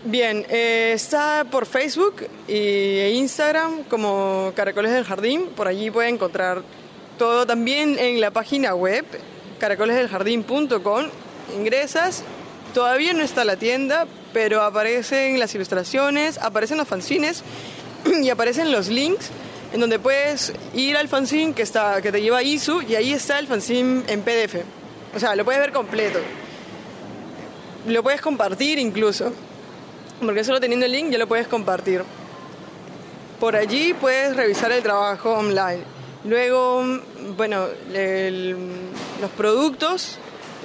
Bien, 0.03 0.47
eh, 0.49 0.93
está 0.95 1.45
por 1.51 1.67
Facebook 1.67 2.27
e 2.47 3.13
Instagram 3.17 3.83
como 3.83 4.51
Caracoles 4.55 4.93
del 4.93 5.03
Jardín. 5.03 5.45
Por 5.55 5.67
allí 5.67 5.91
puede 5.91 6.09
encontrar 6.09 6.63
todo 7.19 7.45
también 7.45 7.99
en 7.99 8.19
la 8.19 8.31
página 8.31 8.73
web 8.73 9.05
caracolesdeljardín.com. 9.59 11.05
Ingresas, 11.55 12.23
todavía 12.73 13.13
no 13.13 13.21
está 13.21 13.45
la 13.45 13.57
tienda, 13.57 14.07
pero 14.33 14.63
aparecen 14.63 15.37
las 15.37 15.53
ilustraciones, 15.53 16.39
aparecen 16.39 16.79
los 16.79 16.87
fanzines 16.87 17.43
y 18.23 18.27
aparecen 18.31 18.71
los 18.71 18.87
links 18.87 19.29
en 19.71 19.81
donde 19.81 19.99
puedes 19.99 20.51
ir 20.73 20.97
al 20.97 21.09
fanzine 21.09 21.53
que, 21.53 21.61
está, 21.61 22.01
que 22.01 22.11
te 22.11 22.23
lleva 22.23 22.39
a 22.39 22.43
ISU 22.43 22.81
y 22.81 22.95
ahí 22.95 23.13
está 23.13 23.37
el 23.37 23.45
fanzine 23.45 24.01
en 24.07 24.23
PDF. 24.23 24.63
O 25.15 25.19
sea, 25.19 25.35
lo 25.35 25.45
puedes 25.45 25.61
ver 25.61 25.71
completo. 25.71 26.17
Lo 27.85 28.01
puedes 28.01 28.19
compartir 28.19 28.79
incluso 28.79 29.31
porque 30.25 30.43
solo 30.43 30.59
teniendo 30.59 30.85
el 30.85 30.91
link 30.91 31.09
ya 31.09 31.17
lo 31.17 31.27
puedes 31.27 31.47
compartir. 31.47 32.03
Por 33.39 33.55
allí 33.55 33.93
puedes 33.93 34.35
revisar 34.35 34.71
el 34.71 34.83
trabajo 34.83 35.33
online. 35.33 35.83
Luego, 36.23 36.83
bueno, 37.35 37.65
los 39.19 39.31
productos 39.31 40.19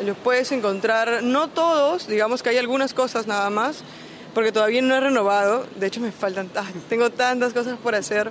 los 0.05 0.17
puedes 0.19 0.53
encontrar, 0.53 1.23
no 1.23 1.49
todos, 1.49 2.07
digamos 2.07 2.43
que 2.43 2.51
hay 2.51 2.59
algunas 2.59 2.93
cosas 2.93 3.27
nada 3.27 3.49
más, 3.49 3.83
porque 4.35 4.53
todavía 4.53 4.83
no 4.83 4.95
he 4.95 5.01
renovado. 5.01 5.67
De 5.77 5.87
hecho, 5.87 6.01
me 6.01 6.13
faltan, 6.13 6.51
ah, 6.55 6.67
tengo 6.91 7.11
tantas 7.11 7.55
cosas 7.55 7.79
por 7.79 7.95
hacer 7.95 8.31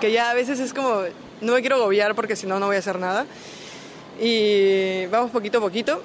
que 0.00 0.10
ya 0.10 0.30
a 0.30 0.34
veces 0.34 0.58
es 0.58 0.72
como, 0.72 1.02
no 1.42 1.52
me 1.52 1.60
quiero 1.60 1.76
agobiar 1.76 2.14
porque 2.14 2.36
si 2.36 2.46
no, 2.46 2.58
no 2.58 2.66
voy 2.66 2.76
a 2.76 2.78
hacer 2.78 2.98
nada. 2.98 3.26
Y 4.20 5.06
vamos 5.06 5.30
poquito 5.30 5.58
a 5.58 5.60
poquito. 5.60 6.02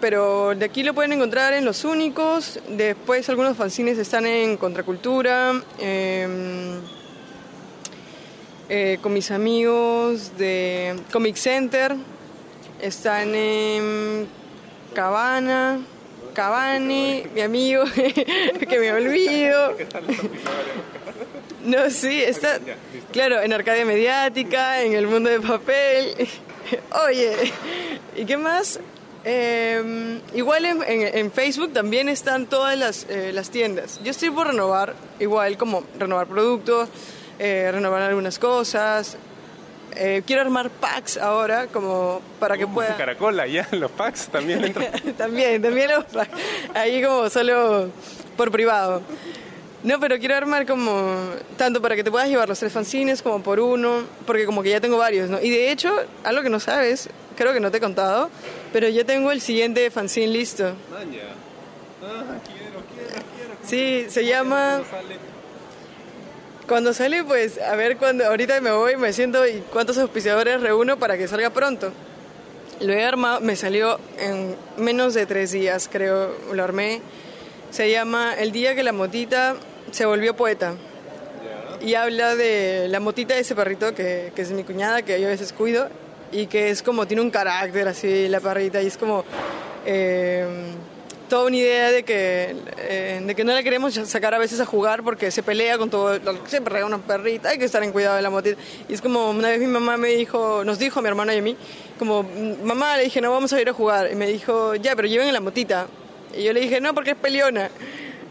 Pero 0.00 0.54
de 0.54 0.64
aquí 0.64 0.82
lo 0.82 0.94
pueden 0.94 1.12
encontrar 1.12 1.52
en 1.52 1.64
Los 1.64 1.84
Únicos. 1.84 2.58
Después 2.68 3.28
algunos 3.28 3.56
fanzines 3.56 3.98
están 3.98 4.26
en 4.26 4.56
Contracultura. 4.56 5.62
em, 5.78 6.80
eh, 8.72 8.98
con 9.02 9.12
mis 9.12 9.30
amigos 9.30 10.36
de 10.38 10.94
Comic 11.12 11.34
Center. 11.36 11.96
Están 12.80 13.34
en 13.34 14.28
Cabana, 14.94 15.80
Cabani, 16.34 17.24
mi 17.34 17.40
amigo, 17.40 17.84
que 18.68 18.78
me 18.78 18.92
olvido. 18.92 19.76
No, 21.64 21.90
sí, 21.90 22.22
está, 22.22 22.58
claro, 23.12 23.42
en 23.42 23.52
Arcadia 23.52 23.84
Mediática, 23.84 24.82
en 24.82 24.94
el 24.94 25.06
mundo 25.06 25.28
de 25.28 25.40
papel. 25.40 26.14
Oye, 27.06 27.52
¿y 28.16 28.24
qué 28.24 28.36
más? 28.36 28.80
Eh, 29.24 30.20
igual 30.34 30.64
en, 30.64 30.82
en- 30.82 31.18
en 31.18 31.32
Facebook 31.32 31.72
también 31.72 32.08
están 32.08 32.46
todas 32.46 32.76
las, 32.78 33.06
eh, 33.08 33.32
las 33.32 33.50
tiendas. 33.50 34.00
Yo 34.02 34.10
estoy 34.10 34.30
por 34.30 34.46
renovar, 34.46 34.94
igual 35.18 35.56
como 35.58 35.84
renovar 35.98 36.26
productos, 36.26 36.88
eh, 37.38 37.68
renovar 37.72 38.02
algunas 38.02 38.38
cosas. 38.38 39.16
Eh, 39.96 40.22
quiero 40.26 40.42
armar 40.42 40.70
packs 40.70 41.16
ahora 41.18 41.66
como 41.66 42.22
para 42.38 42.56
que 42.56 42.66
pueda... 42.66 42.96
Caracola, 42.96 43.46
ya, 43.46 43.66
los 43.72 43.90
packs 43.90 44.28
también 44.28 44.64
entran. 44.64 44.90
también, 45.18 45.60
también 45.60 45.90
los 45.90 46.04
packs. 46.04 46.30
Ahí 46.74 47.02
como 47.02 47.28
solo 47.28 47.88
por 48.36 48.50
privado. 48.50 49.02
No, 49.82 49.98
pero 49.98 50.18
quiero 50.18 50.36
armar 50.36 50.66
como 50.66 51.16
tanto 51.56 51.80
para 51.82 51.96
que 51.96 52.04
te 52.04 52.10
puedas 52.10 52.28
llevar 52.28 52.48
los 52.48 52.58
tres 52.58 52.72
fanzines 52.72 53.22
como 53.22 53.42
por 53.42 53.58
uno, 53.60 54.02
porque 54.26 54.44
como 54.46 54.62
que 54.62 54.68
ya 54.70 54.80
tengo 54.80 54.98
varios, 54.98 55.28
¿no? 55.30 55.40
Y 55.40 55.48
de 55.50 55.72
hecho, 55.72 55.90
algo 56.22 56.42
que 56.42 56.50
no 56.50 56.60
sabes, 56.60 57.08
creo 57.40 57.54
que 57.54 57.60
no 57.60 57.70
te 57.70 57.78
he 57.78 57.80
contado, 57.80 58.28
pero 58.70 58.86
yo 58.90 59.06
tengo 59.06 59.32
el 59.32 59.40
siguiente 59.40 59.90
fanzine 59.90 60.26
listo. 60.26 60.74
Ah, 60.92 61.00
quiero, 62.44 62.82
quiero, 62.94 63.22
quiero. 63.34 63.54
Sí, 63.64 64.10
se 64.10 64.26
llama... 64.26 64.82
Cuando 66.68 66.92
sale, 66.92 67.24
pues, 67.24 67.58
a 67.58 67.74
ver, 67.76 67.96
cuando 67.96 68.26
ahorita 68.26 68.60
me 68.60 68.70
voy, 68.72 68.96
me 68.96 69.14
siento 69.14 69.46
y 69.46 69.62
cuántos 69.72 69.96
auspiciadores 69.96 70.60
reúno 70.60 70.98
para 70.98 71.16
que 71.16 71.26
salga 71.28 71.48
pronto. 71.48 71.92
Lo 72.80 72.92
he 72.92 73.02
armado, 73.02 73.40
me 73.40 73.56
salió 73.56 73.98
en 74.18 74.54
menos 74.76 75.14
de 75.14 75.24
tres 75.24 75.50
días, 75.50 75.88
creo, 75.90 76.36
lo 76.52 76.62
armé. 76.62 77.00
Se 77.70 77.90
llama 77.90 78.34
El 78.34 78.52
día 78.52 78.74
que 78.74 78.82
la 78.82 78.92
motita 78.92 79.56
se 79.92 80.04
volvió 80.04 80.36
poeta. 80.36 80.74
Y 81.80 81.94
habla 81.94 82.36
de 82.36 82.86
la 82.88 83.00
motita 83.00 83.32
de 83.32 83.40
ese 83.40 83.54
perrito 83.54 83.94
que, 83.94 84.30
que 84.36 84.42
es 84.42 84.50
mi 84.50 84.62
cuñada, 84.62 85.00
que 85.00 85.18
yo 85.18 85.26
a 85.26 85.30
veces 85.30 85.54
cuido, 85.54 85.88
y 86.32 86.46
que 86.46 86.70
es 86.70 86.82
como, 86.82 87.06
tiene 87.06 87.22
un 87.22 87.30
carácter 87.30 87.88
así, 87.88 88.28
la 88.28 88.40
perrita, 88.40 88.82
y 88.82 88.86
es 88.86 88.96
como 88.96 89.24
eh, 89.86 90.46
toda 91.28 91.46
una 91.46 91.56
idea 91.56 91.90
de 91.90 92.02
que, 92.02 92.56
eh, 92.76 93.22
de 93.24 93.34
que 93.34 93.44
no 93.44 93.52
la 93.52 93.62
queremos 93.62 93.94
sacar 93.94 94.34
a 94.34 94.38
veces 94.38 94.60
a 94.60 94.66
jugar 94.66 95.02
porque 95.02 95.30
se 95.30 95.42
pelea 95.42 95.78
con 95.78 95.88
todo, 95.88 96.18
siempre 96.46 96.74
rega 96.74 96.86
una 96.86 96.98
perrita, 96.98 97.50
hay 97.50 97.58
que 97.58 97.64
estar 97.64 97.82
en 97.82 97.92
cuidado 97.92 98.16
de 98.16 98.22
la 98.22 98.30
motita. 98.30 98.60
Y 98.88 98.94
es 98.94 99.00
como, 99.00 99.30
una 99.30 99.48
vez 99.48 99.60
mi 99.60 99.66
mamá 99.66 99.96
me 99.96 100.08
dijo, 100.08 100.64
nos 100.64 100.78
dijo 100.78 100.98
a 100.98 101.02
mi 101.02 101.08
hermana 101.08 101.34
y 101.34 101.38
a 101.38 101.42
mí, 101.42 101.56
como, 101.98 102.24
mamá, 102.64 102.96
le 102.96 103.04
dije, 103.04 103.20
no 103.20 103.30
vamos 103.30 103.52
a 103.52 103.60
ir 103.60 103.68
a 103.68 103.72
jugar. 103.72 104.10
Y 104.12 104.16
me 104.16 104.26
dijo, 104.26 104.74
ya, 104.74 104.96
pero 104.96 105.06
lleven 105.06 105.32
la 105.32 105.40
motita. 105.40 105.86
Y 106.36 106.44
yo 106.44 106.52
le 106.52 106.60
dije, 106.60 106.80
no, 106.80 106.94
porque 106.94 107.12
es 107.12 107.16
peleona. 107.16 107.70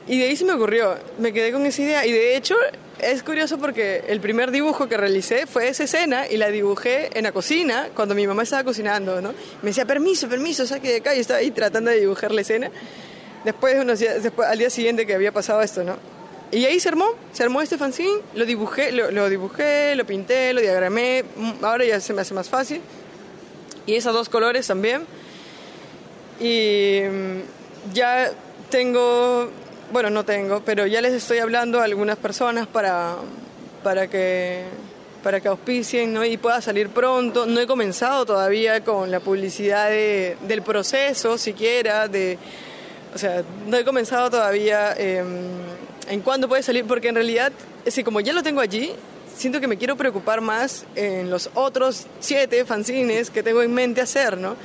Y 0.07 0.19
de 0.19 0.25
ahí 0.25 0.35
se 0.35 0.43
me 0.43 0.53
ocurrió, 0.53 0.97
me 1.19 1.31
quedé 1.31 1.51
con 1.51 1.65
esa 1.65 1.81
idea. 1.81 2.05
Y 2.05 2.12
de 2.12 2.35
hecho, 2.35 2.55
es 3.01 3.23
curioso 3.23 3.57
porque 3.57 4.03
el 4.07 4.19
primer 4.19 4.51
dibujo 4.51 4.88
que 4.88 4.97
realicé 4.97 5.47
fue 5.47 5.67
esa 5.67 5.83
escena 5.83 6.27
y 6.27 6.38
la 6.38 6.49
dibujé 6.49 7.17
en 7.17 7.23
la 7.23 7.31
cocina 7.31 7.89
cuando 7.95 8.15
mi 8.15 8.27
mamá 8.27 8.43
estaba 8.43 8.63
cocinando, 8.63 9.21
¿no? 9.21 9.33
Me 9.62 9.69
decía, 9.69 9.85
permiso, 9.85 10.27
permiso, 10.27 10.65
saque 10.65 10.89
de 10.89 10.95
acá. 10.97 11.15
Y 11.15 11.19
estaba 11.19 11.39
ahí 11.39 11.51
tratando 11.51 11.91
de 11.91 11.99
dibujar 11.99 12.31
la 12.31 12.41
escena. 12.41 12.69
Después, 13.45 13.75
de 13.75 13.81
unos 13.81 13.99
días, 13.99 14.21
después, 14.21 14.47
al 14.47 14.57
día 14.57 14.69
siguiente 14.69 15.05
que 15.05 15.13
había 15.13 15.31
pasado 15.31 15.62
esto, 15.62 15.83
¿no? 15.83 15.97
Y 16.51 16.65
ahí 16.65 16.79
se 16.79 16.89
armó, 16.89 17.05
se 17.31 17.43
armó 17.43 17.62
este 17.62 17.77
fanzine, 17.77 18.21
lo 18.33 18.45
dibujé, 18.45 18.91
lo, 18.91 19.12
lo 19.12 19.29
dibujé, 19.29 19.95
lo 19.95 20.05
pinté, 20.05 20.51
lo 20.53 20.62
diagramé, 20.62 21.23
mm, 21.35 21.63
ahora 21.63 21.85
ya 21.85 21.99
se 21.99 22.12
me 22.13 22.21
hace 22.21 22.33
más 22.33 22.49
fácil. 22.49 22.81
Y 23.85 23.95
esos 23.95 24.13
dos 24.13 24.29
colores 24.29 24.67
también. 24.67 25.03
Y 26.39 27.01
mm, 27.03 27.93
ya 27.93 28.31
tengo, 28.69 29.49
bueno, 29.91 30.10
no 30.10 30.23
tengo, 30.25 30.62
pero 30.65 30.86
ya 30.86 31.02
les 31.02 31.13
estoy 31.13 31.39
hablando 31.39 31.80
a 31.80 31.84
algunas 31.84 32.17
personas 32.17 32.67
para, 32.67 33.15
para 33.84 34.08
que 34.08 34.63
para 35.23 35.41
que 35.41 35.49
auspicien 35.49 36.13
¿no? 36.13 36.23
y 36.23 36.38
pueda 36.38 36.62
salir 36.62 36.88
pronto. 36.89 37.45
No 37.45 37.60
he 37.60 37.67
comenzado 37.67 38.25
todavía 38.25 38.86
con 38.86 39.12
la 39.12 39.19
publicidad 39.19 39.89
de- 39.89 40.38
del 40.47 40.62
proceso, 40.62 41.38
siquiera, 41.38 42.08
de, 42.08 42.38
o 43.13 43.17
sea, 43.17 43.43
no 43.67 43.75
he 43.75 43.84
comenzado 43.84 44.30
todavía 44.30 44.93
eh, 44.97 45.21
en 46.08 46.21
cuándo 46.21 46.47
puede 46.47 46.63
salir, 46.63 46.86
porque 46.86 47.10
en 47.10 47.15
realidad, 47.15 47.52
que 47.93 48.04
como 48.06 48.21
ya 48.21 48.32
lo 48.32 48.41
tengo 48.43 48.62
allí, 48.62 48.93
siento 49.36 49.60
que 49.60 49.67
me 49.67 49.78
quiero 49.78 49.97
preocupar 49.97 50.39
más 50.39 50.86
en 50.95 51.30
los 51.30 51.49
otros 51.54 52.06
siete 52.21 52.63
fanzines 52.63 53.30
que 53.30 53.43
tengo 53.43 53.62
en 53.62 53.73
mente 53.73 53.99
hacer, 53.99 54.38
¿no? 54.38 54.56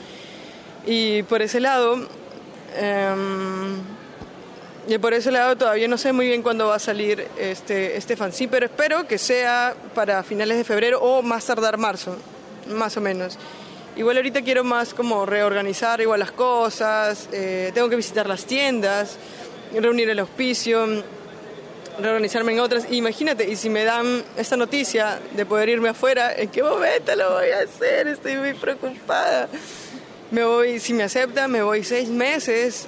Y 0.87 1.25
por 1.25 1.43
ese 1.43 1.59
lado, 1.59 1.97
em, 2.77 3.54
y 4.87 4.99
por 4.99 5.15
ese 5.15 5.31
lado 5.31 5.57
todavía 5.57 5.89
no 5.89 5.97
sé 5.97 6.13
muy 6.13 6.27
bien 6.27 6.43
cuándo 6.43 6.69
va 6.69 6.77
a 6.77 6.79
salir 6.79 7.27
este, 7.39 7.97
este 7.97 8.17
fanzine, 8.17 8.51
pero 8.51 8.67
espero 8.67 9.07
que 9.07 9.17
sea 9.17 9.75
para 9.95 10.23
finales 10.23 10.59
de 10.59 10.65
febrero 10.65 11.01
o 11.01 11.23
más 11.23 11.47
tardar 11.47 11.79
marzo, 11.79 12.17
más 12.69 12.97
o 12.97 13.01
menos. 13.01 13.39
Igual 13.97 14.17
ahorita 14.17 14.43
quiero 14.43 14.63
más 14.63 14.93
como 14.93 15.25
reorganizar 15.25 16.01
igual 16.01 16.21
las 16.21 16.33
cosas, 16.33 17.29
eh, 17.33 17.71
tengo 17.73 17.89
que 17.89 17.97
visitar 17.97 18.29
las 18.29 18.45
tiendas, 18.45 19.17
reunir 19.73 20.11
el 20.11 20.19
auspicio, 20.19 20.87
reorganizarme 21.99 22.53
en 22.53 22.61
otras. 22.61 22.87
Imagínate, 22.91 23.49
y 23.49 23.57
si 23.57 23.71
me 23.71 23.85
dan 23.85 24.23
esta 24.37 24.57
noticia 24.57 25.19
de 25.35 25.47
poder 25.47 25.71
irme 25.71 25.89
afuera, 25.89 26.35
¿en 26.35 26.51
qué 26.51 26.63
momento 26.63 27.15
lo 27.17 27.35
voy 27.35 27.51
a 27.51 27.61
hacer? 27.61 28.09
Estoy 28.09 28.37
muy 28.37 28.53
preocupada. 28.53 29.49
Me 30.31 30.45
voy, 30.45 30.79
si 30.81 30.93
me 30.93 31.05
aceptan, 31.05 31.51
me 31.51 31.63
voy 31.63 31.85
seis 31.85 32.09
meses 32.09 32.87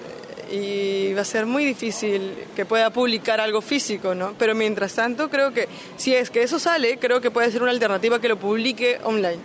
y 0.51 1.13
va 1.15 1.23
a 1.23 1.25
ser 1.25 1.47
muy 1.47 1.65
difícil 1.65 2.33
que 2.55 2.65
pueda 2.65 2.91
publicar 2.91 3.41
algo 3.41 3.61
físico, 3.61 4.15
¿no? 4.15 4.35
Pero 4.39 4.55
mientras 4.55 4.95
tanto, 4.95 5.29
creo 5.29 5.53
que 5.53 5.69
si 5.97 6.15
es 6.15 6.31
que 6.31 6.43
eso 6.43 6.59
sale, 6.59 6.99
creo 6.99 7.21
que 7.21 7.31
puede 7.31 7.51
ser 7.51 7.63
una 7.63 7.73
alternativa 7.73 8.21
que 8.21 8.29
lo 8.29 8.39
publique 8.39 8.99
online. 9.05 9.39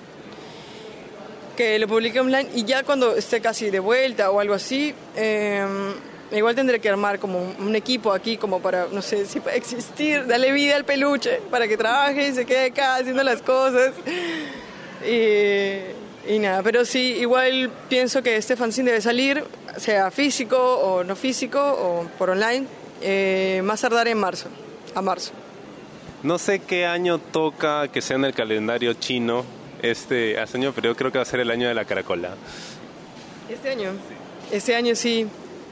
Que 1.57 1.79
lo 1.79 1.87
publique 1.87 2.19
online 2.19 2.49
y 2.55 2.63
ya 2.63 2.83
cuando 2.83 3.15
esté 3.15 3.41
casi 3.41 3.69
de 3.69 3.79
vuelta 3.79 4.31
o 4.31 4.39
algo 4.39 4.53
así, 4.53 4.93
eh, 5.15 5.65
igual 6.31 6.55
tendré 6.55 6.79
que 6.79 6.89
armar 6.89 7.19
como 7.19 7.39
un, 7.59 7.75
equipo 7.75 8.13
aquí 8.13 8.37
como 8.37 8.61
para, 8.61 8.87
no 8.91 9.01
sé, 9.01 9.25
si 9.25 9.41
existir, 9.53 10.25
darle 10.27 10.51
vida 10.51 10.75
al 10.75 10.85
peluche 10.85 11.41
para 11.49 11.67
que 11.67 11.77
trabaje 11.77 12.29
y 12.29 12.33
se 12.33 12.45
quede 12.45 12.65
acá 12.67 12.95
haciendo 12.95 13.23
las 13.23 13.41
cosas. 13.41 13.93
Y, 15.05 16.00
y 16.27 16.39
nada, 16.39 16.61
pero 16.61 16.85
sí, 16.85 17.15
igual 17.19 17.71
pienso 17.89 18.21
que 18.21 18.35
este 18.35 18.55
fanzine 18.55 18.91
debe 18.91 19.01
salir, 19.01 19.43
sea 19.77 20.11
físico 20.11 20.57
o 20.57 21.03
no 21.03 21.15
físico 21.15 21.59
o 21.59 22.05
por 22.17 22.29
online, 22.29 22.65
eh, 23.01 23.61
más 23.63 23.81
tardar 23.81 24.07
en 24.07 24.17
marzo, 24.17 24.49
a 24.93 25.01
marzo. 25.01 25.31
No 26.23 26.37
sé 26.37 26.59
qué 26.59 26.85
año 26.85 27.17
toca 27.17 27.87
que 27.87 28.01
sea 28.01 28.17
en 28.17 28.25
el 28.25 28.33
calendario 28.33 28.93
chino 28.93 29.43
este 29.81 30.37
año, 30.39 30.71
pero 30.75 30.89
yo 30.89 30.95
creo 30.95 31.11
que 31.11 31.17
va 31.17 31.23
a 31.23 31.25
ser 31.25 31.39
el 31.39 31.49
año 31.49 31.67
de 31.67 31.73
la 31.73 31.85
caracola. 31.85 32.35
Este 33.49 33.71
año. 33.71 33.91
Este 34.51 34.75
año 34.75 34.95
sí. 34.95 35.27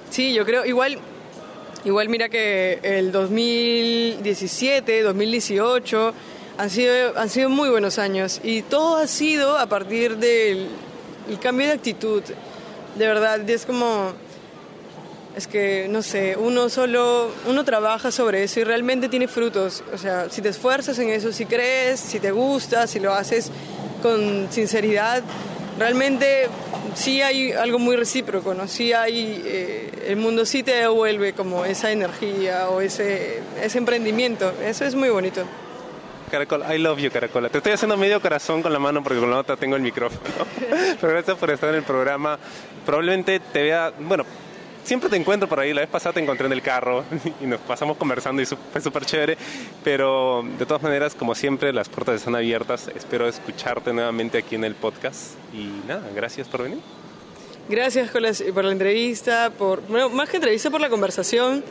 Sí, 0.09 0.33
yo 0.33 0.43
creo, 0.45 0.65
igual, 0.65 0.97
igual 1.85 2.09
mira 2.09 2.29
que 2.29 2.79
el 2.81 3.11
2017, 3.11 5.03
2018 5.03 6.13
han 6.59 6.69
sido, 6.69 7.17
han 7.17 7.29
sido 7.29 7.49
muy 7.49 7.69
buenos 7.69 7.97
años 7.99 8.41
y 8.43 8.63
todo 8.63 8.97
ha 8.97 9.07
sido 9.07 9.57
a 9.57 9.67
partir 9.67 10.17
del 10.17 10.67
el 11.29 11.39
cambio 11.39 11.67
de 11.67 11.73
actitud. 11.73 12.21
De 12.97 13.07
verdad, 13.07 13.49
es 13.49 13.65
como, 13.65 14.11
es 15.37 15.47
que, 15.47 15.87
no 15.89 16.01
sé, 16.01 16.35
uno 16.37 16.67
solo, 16.67 17.31
uno 17.47 17.63
trabaja 17.63 18.11
sobre 18.11 18.43
eso 18.43 18.59
y 18.59 18.65
realmente 18.65 19.07
tiene 19.07 19.29
frutos. 19.29 19.85
O 19.93 19.97
sea, 19.97 20.29
si 20.29 20.41
te 20.41 20.49
esfuerzas 20.49 20.99
en 20.99 21.09
eso, 21.11 21.31
si 21.31 21.45
crees, 21.45 21.97
si 22.01 22.19
te 22.19 22.31
gusta, 22.31 22.87
si 22.87 22.99
lo 22.99 23.13
haces 23.13 23.51
con 24.01 24.51
sinceridad, 24.51 25.23
realmente 25.77 26.49
sí 26.93 27.21
hay 27.21 27.53
algo 27.53 27.79
muy 27.79 27.95
recíproco, 27.95 28.53
¿no? 28.53 28.67
Sí 28.67 28.91
hay, 28.91 29.41
eh, 29.45 29.91
el 30.07 30.17
mundo 30.17 30.45
sí 30.45 30.63
te 30.63 30.71
devuelve 30.71 31.31
como 31.31 31.63
esa 31.63 31.89
energía 31.89 32.69
o 32.69 32.81
ese, 32.81 33.39
ese 33.63 33.77
emprendimiento. 33.77 34.51
Eso 34.61 34.83
es 34.83 34.93
muy 34.93 35.07
bonito. 35.07 35.45
Caracol, 36.29 36.63
I 36.71 36.77
love 36.77 36.99
you, 36.99 37.11
Caracola. 37.11 37.49
Te 37.49 37.57
estoy 37.57 37.73
haciendo 37.73 37.97
medio 37.97 38.21
corazón 38.21 38.61
con 38.61 38.71
la 38.71 38.79
mano 38.79 39.03
porque 39.03 39.19
con 39.19 39.29
la 39.29 39.37
otra 39.37 39.57
tengo 39.57 39.75
el 39.75 39.81
micrófono. 39.81 40.21
Pero 41.01 41.13
gracias 41.13 41.37
por 41.37 41.49
estar 41.51 41.69
en 41.69 41.75
el 41.75 41.83
programa. 41.83 42.39
Probablemente 42.85 43.39
te 43.39 43.63
vea, 43.63 43.91
bueno, 43.99 44.25
siempre 44.83 45.09
te 45.09 45.15
encuentro 45.15 45.49
por 45.49 45.59
ahí. 45.59 45.73
La 45.73 45.81
vez 45.81 45.89
pasada 45.89 46.13
te 46.13 46.19
encontré 46.19 46.45
en 46.45 46.53
el 46.53 46.61
carro 46.61 47.03
y 47.41 47.45
nos 47.45 47.59
pasamos 47.61 47.97
conversando 47.97 48.41
y 48.41 48.45
fue 48.45 48.81
súper 48.81 49.05
chévere. 49.05 49.37
Pero 49.83 50.43
de 50.57 50.65
todas 50.65 50.83
maneras, 50.83 51.15
como 51.15 51.35
siempre, 51.35 51.73
las 51.73 51.89
puertas 51.89 52.15
están 52.15 52.35
abiertas. 52.35 52.89
Espero 52.95 53.27
escucharte 53.27 53.91
nuevamente 53.93 54.37
aquí 54.37 54.55
en 54.55 54.63
el 54.63 54.75
podcast. 54.75 55.33
Y 55.53 55.87
nada, 55.87 56.03
gracias 56.15 56.47
por 56.47 56.63
venir. 56.63 56.79
Gracias 57.67 58.09
por 58.09 58.65
la 58.65 58.71
entrevista, 58.71 59.51
por, 59.55 59.81
bueno, 59.87 60.09
más 60.09 60.27
que 60.29 60.37
entrevista, 60.37 60.71
por 60.71 60.81
la 60.81 60.89
conversación. 60.89 61.63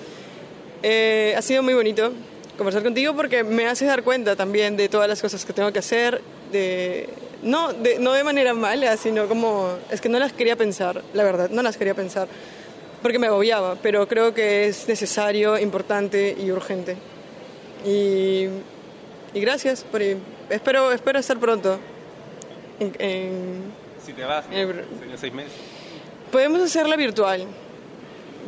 Eh, 0.82 1.34
ha 1.36 1.42
sido 1.42 1.62
muy 1.64 1.74
bonito 1.74 2.12
conversar 2.58 2.82
contigo 2.82 3.14
porque 3.14 3.44
me 3.44 3.66
haces 3.66 3.88
dar 3.88 4.02
cuenta 4.02 4.36
también 4.36 4.76
de 4.76 4.88
todas 4.88 5.08
las 5.08 5.22
cosas 5.22 5.44
que 5.44 5.54
tengo 5.54 5.72
que 5.72 5.78
hacer, 5.78 6.20
de, 6.52 7.08
no, 7.42 7.72
de, 7.72 7.98
no 7.98 8.12
de 8.12 8.24
manera 8.24 8.52
mala, 8.52 8.96
sino 8.96 9.26
como, 9.28 9.78
es 9.90 10.00
que 10.00 10.08
no 10.10 10.18
las 10.18 10.32
quería 10.34 10.56
pensar, 10.56 11.02
la 11.14 11.22
verdad, 11.22 11.48
no 11.48 11.62
las 11.62 11.78
quería 11.78 11.94
pensar, 11.94 12.28
porque 13.00 13.18
me 13.18 13.28
agobiaba, 13.28 13.76
pero 13.80 14.06
creo 14.08 14.34
que 14.34 14.66
es 14.66 14.88
necesario, 14.88 15.56
importante 15.56 16.36
y 16.38 16.50
urgente. 16.50 16.96
Y, 17.86 18.48
y 19.32 19.40
gracias, 19.40 19.84
por, 19.84 20.02
espero, 20.02 20.92
espero 20.92 21.18
estar 21.20 21.38
pronto. 21.38 21.78
En, 22.80 23.72
si 24.04 24.12
te 24.12 24.24
vas, 24.24 24.44
en 24.50 24.84
seis 25.16 25.32
meses. 25.32 25.52
Podemos 26.30 26.60
hacerla 26.60 26.96
virtual. 26.96 27.46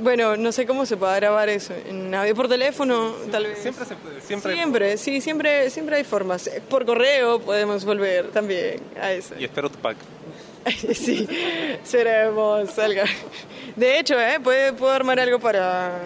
Bueno, 0.01 0.37
no 0.37 0.53
sé 0.53 0.67
cómo 0.67 0.87
se 0.87 0.97
puede 0.97 1.17
grabar 1.17 1.49
eso. 1.49 1.75
En 1.87 2.15
audio 2.15 2.35
por 2.35 2.49
teléfono, 2.49 3.13
tal 3.31 3.45
vez. 3.45 3.59
Siempre 3.59 3.85
se 3.85 3.97
puede. 3.97 4.21
Siempre, 4.21 4.55
siempre 4.55 4.97
sí, 4.97 5.21
siempre, 5.21 5.71
siempre 5.71 5.97
hay 5.97 6.05
formas. 6.05 6.51
Por 6.69 6.87
correo 6.87 7.41
podemos 7.41 7.85
volver 7.85 8.31
también 8.31 8.81
a 9.01 9.13
eso. 9.13 9.35
Y 9.39 9.45
espero 9.45 9.71
tu 9.71 9.79
pack. 9.79 9.97
sí, 10.95 11.29
seremos 11.83 12.79
algo. 12.79 13.03
De 13.77 13.99
hecho, 13.99 14.19
¿eh? 14.21 14.39
puedo 14.41 14.91
armar 14.91 15.21
algo 15.21 15.39
para, 15.39 15.99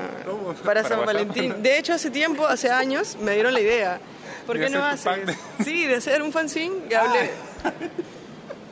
para, 0.65 0.85
San 0.85 1.05
Valentín. 1.05 1.63
De 1.63 1.79
hecho, 1.79 1.93
hace 1.93 2.11
tiempo, 2.11 2.47
hace 2.47 2.71
años, 2.71 3.17
me 3.21 3.33
dieron 3.33 3.53
la 3.53 3.61
idea. 3.61 4.01
¿Por 4.47 4.59
qué 4.59 4.69
no 4.69 4.85
haces? 4.85 5.37
Sí, 5.65 5.87
de 5.87 5.97
hacer 5.97 6.23
un 6.23 6.33
fanzine 6.33 6.85
que 6.89 6.97
hable. 6.97 7.31
Ah. 7.65 7.73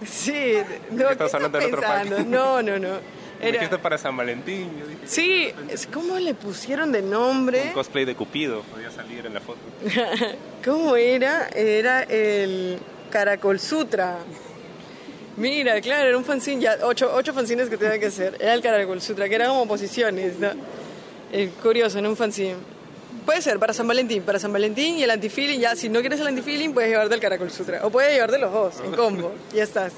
Sí, 0.06 0.54
no, 0.90 1.06
¿qué 1.06 1.12
estás 1.12 1.30
pensando? 1.30 2.24
No, 2.24 2.61
no, 2.61 2.78
no. 2.78 3.21
Era... 3.42 3.83
Para 3.83 3.98
San 3.98 4.16
Valentín. 4.16 4.70
sí, 5.05 5.52
¿cómo 5.92 6.18
le 6.18 6.35
pusieron 6.35 6.92
de 6.92 7.02
nombre? 7.02 7.62
Un 7.66 7.72
cosplay 7.72 8.05
de 8.05 8.14
Cupido, 8.14 8.62
podía 8.62 8.90
salir 8.90 9.26
en 9.26 9.35
la 9.35 9.40
foto. 9.40 9.59
¿Cómo 10.64 10.94
era? 10.94 11.48
Era 11.48 12.05
el 12.05 12.78
Caracol 13.11 13.59
Sutra. 13.59 14.18
Mira, 15.37 15.81
claro, 15.81 16.09
era 16.09 16.16
un 16.16 16.24
fanzine, 16.24 16.62
ya 16.62 16.78
ocho, 16.83 17.11
ocho 17.12 17.33
fanzines 17.33 17.68
que 17.68 17.76
tenía 17.76 17.98
que 17.98 18.07
hacer. 18.07 18.37
Era 18.38 18.55
el 18.55 18.62
Caracol 18.62 19.00
Sutra, 19.00 19.28
que 19.28 19.35
era 19.35 19.48
como 19.48 19.66
posiciones, 19.66 20.38
¿no? 20.38 20.50
El 21.33 21.50
curioso, 21.50 21.98
en 21.98 22.07
un 22.07 22.16
fanzine. 22.16 22.55
Puede 23.24 23.42
ser 23.42 23.59
para 23.59 23.72
San 23.72 23.88
Valentín, 23.88 24.22
para 24.22 24.38
San 24.38 24.52
Valentín 24.52 24.98
y 24.98 25.02
el 25.05 25.11
antifeeling, 25.11 25.61
ya 25.61 25.74
si 25.74 25.88
no 25.88 26.00
quieres 26.00 26.20
el 26.20 26.26
antifeeling 26.26 26.74
puedes 26.74 26.90
llevarte 26.90 27.14
el 27.14 27.20
Caracol 27.20 27.50
Sutra. 27.50 27.85
O 27.85 27.90
puedes 27.90 28.12
llevarte 28.12 28.38
los 28.38 28.52
dos 28.52 28.74
en 28.85 28.92
combo, 28.92 29.33
ya 29.55 29.62
estás. 29.62 29.92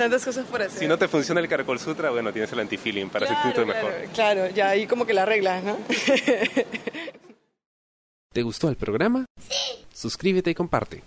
Tantas 0.00 0.24
cosas 0.24 0.46
por 0.46 0.62
hacer. 0.62 0.78
Si 0.78 0.88
no 0.88 0.96
te 0.96 1.08
funciona 1.08 1.42
el 1.42 1.48
Caracol 1.48 1.78
Sutra, 1.78 2.08
bueno, 2.08 2.32
tienes 2.32 2.50
el 2.52 2.60
antifeeling 2.60 3.10
para 3.10 3.26
claro, 3.26 3.42
sentirte 3.42 3.70
claro, 3.70 3.86
mejor. 3.86 4.08
Claro, 4.14 4.48
ya 4.48 4.70
ahí 4.70 4.86
como 4.86 5.04
que 5.04 5.12
la 5.12 5.26
reglas, 5.26 5.62
¿no? 5.62 5.76
¿Te 8.32 8.42
gustó 8.42 8.70
el 8.70 8.76
programa? 8.76 9.26
Sí. 9.38 9.84
Suscríbete 9.92 10.52
y 10.52 10.54
comparte. 10.54 11.02